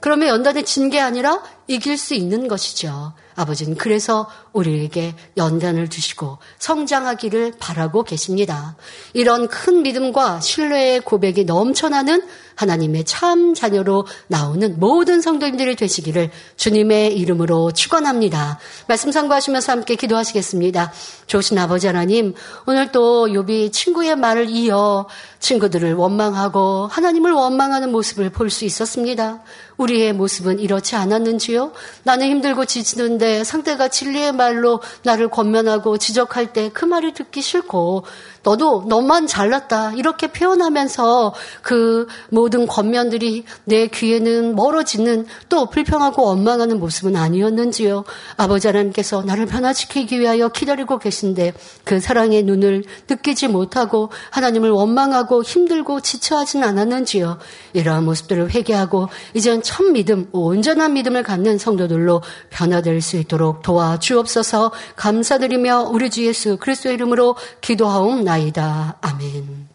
그러면 0.01 0.29
연단에 0.29 0.63
진게 0.65 1.01
아니라 1.01 1.43
이길 1.67 1.97
수 1.97 2.15
있는 2.15 2.47
것이죠. 2.47 3.15
아버지는 3.37 3.77
그래서 3.77 4.29
우리에게 4.53 5.15
연단을 5.37 5.89
주시고 5.89 6.39
성장하기를 6.59 7.55
바라고 7.59 8.05
계십니다. 8.05 8.77
이런 9.13 9.49
큰 9.49 9.83
믿음과 9.83 10.41
신뢰의 10.41 11.01
고백이 11.01 11.45
넘쳐나는 11.45 12.23
하나님의 12.55 13.05
참 13.05 13.55
자녀로 13.55 14.07
나오는 14.29 14.79
모든 14.79 15.21
성도님들이 15.21 15.75
되시기를 15.75 16.31
주님의 16.57 17.17
이름으로 17.17 17.73
축원합니다. 17.73 18.61
말씀 18.87 19.11
상고하시면서 19.11 19.73
함께 19.73 19.97
기도하시겠습니다. 19.97 20.93
좋으신 21.27 21.59
아버지 21.59 21.89
하나님, 21.89 22.35
오늘 22.67 22.93
또 22.93 23.33
요비 23.33 23.73
친구의 23.73 24.15
말을 24.15 24.51
이어 24.51 25.09
친구들을 25.41 25.95
원망하고 25.95 26.87
하나님을 26.87 27.33
원망하는 27.33 27.91
모습을 27.91 28.31
볼 28.31 28.51
수 28.51 28.65
있었습니다. 28.65 29.43
우리의 29.77 30.13
모습은 30.13 30.61
이렇지 30.61 30.97
않았는지요? 30.97 31.73
나는 32.05 32.29
힘들고 32.29 32.65
지치는데 32.65 33.45
상대가 33.45 33.89
진리의 33.89 34.33
말로 34.33 34.81
나를 35.03 35.29
권면하고 35.29 35.99
지적할 35.99 36.53
때 36.53 36.71
그 36.73 36.85
말이 36.85 37.13
듣기 37.13 37.41
싫고 37.43 38.05
너도 38.45 38.85
너만 38.87 39.27
잘났다 39.27 39.95
이렇게 39.95 40.29
표현하면서 40.29 41.35
그 41.63 42.07
모든 42.29 42.67
권면들이 42.67 43.45
내 43.65 43.89
귀에는 43.89 44.55
멀어지는 44.55 45.27
또 45.49 45.67
불평하고 45.67 46.25
원망하는 46.25 46.79
모습은 46.79 47.17
아니었는지요. 47.17 48.05
아버지 48.37 48.69
하나님께서 48.69 49.23
나를 49.23 49.47
변화시키기 49.47 50.21
위하여 50.21 50.49
기다리고 50.49 50.99
계신데 50.99 51.55
그 51.85 52.01
사랑의 52.01 52.43
눈을 52.45 52.85
느끼지 53.09 53.49
못하고 53.49 54.11
하나님을 54.31 54.71
원망하고 54.71 55.43
힘들고 55.43 56.01
지쳐하진 56.01 56.63
않았는지요. 56.63 57.39
이러한 57.73 58.05
모습들을 58.05 58.55
회개하고 58.55 59.09
이젠 59.33 59.63
첫 59.63 59.85
믿음, 59.85 60.29
온전한 60.33 60.93
믿음을 60.93 61.23
갖는 61.23 61.57
성도들로 61.57 62.21
변화될 62.51 63.01
수 63.01 63.17
있도록 63.17 63.63
도와주옵소서 63.63 64.73
감사드리며 64.97 65.89
우리 65.91 66.11
주 66.11 66.27
예수 66.27 66.59
그리스도의 66.59 66.95
이름으로 66.97 67.37
기도하옵나이다. 67.63 68.34
나이다. 68.35 68.99
아멘. 69.01 69.69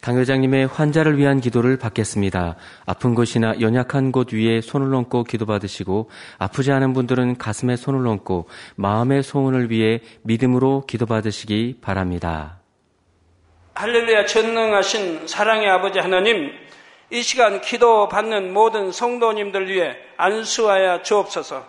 당 0.00 0.18
회장님의 0.18 0.66
환자를 0.66 1.16
위한 1.16 1.40
기도를 1.40 1.78
받겠습니다. 1.78 2.56
아픈 2.86 3.14
곳이나 3.14 3.54
연약한 3.60 4.10
곳 4.10 4.32
위에 4.32 4.60
손을 4.60 4.92
얹고 4.94 5.24
기도받으시고 5.24 6.10
아프지 6.38 6.72
않은 6.72 6.92
분들은 6.92 7.38
가슴에 7.38 7.76
손을 7.76 8.06
얹고 8.06 8.48
마음의 8.74 9.22
소원을 9.22 9.70
위해 9.70 10.00
믿음으로 10.22 10.84
기도받으시기 10.86 11.78
바랍니다. 11.80 12.58
할렐루야 13.74 14.26
전능하신 14.26 15.26
사랑의 15.28 15.70
아버지 15.70 16.00
하나님 16.00 16.50
이 17.10 17.22
시간 17.22 17.60
기도 17.60 18.08
받는 18.08 18.52
모든 18.52 18.90
성도님들 18.90 19.68
위해 19.68 19.96
안수하여 20.16 21.02
주옵소서 21.02 21.64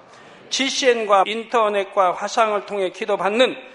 GCN과 0.50 1.24
인터넷과 1.28 2.14
화상을 2.14 2.66
통해 2.66 2.90
기도 2.90 3.16
받는 3.16 3.75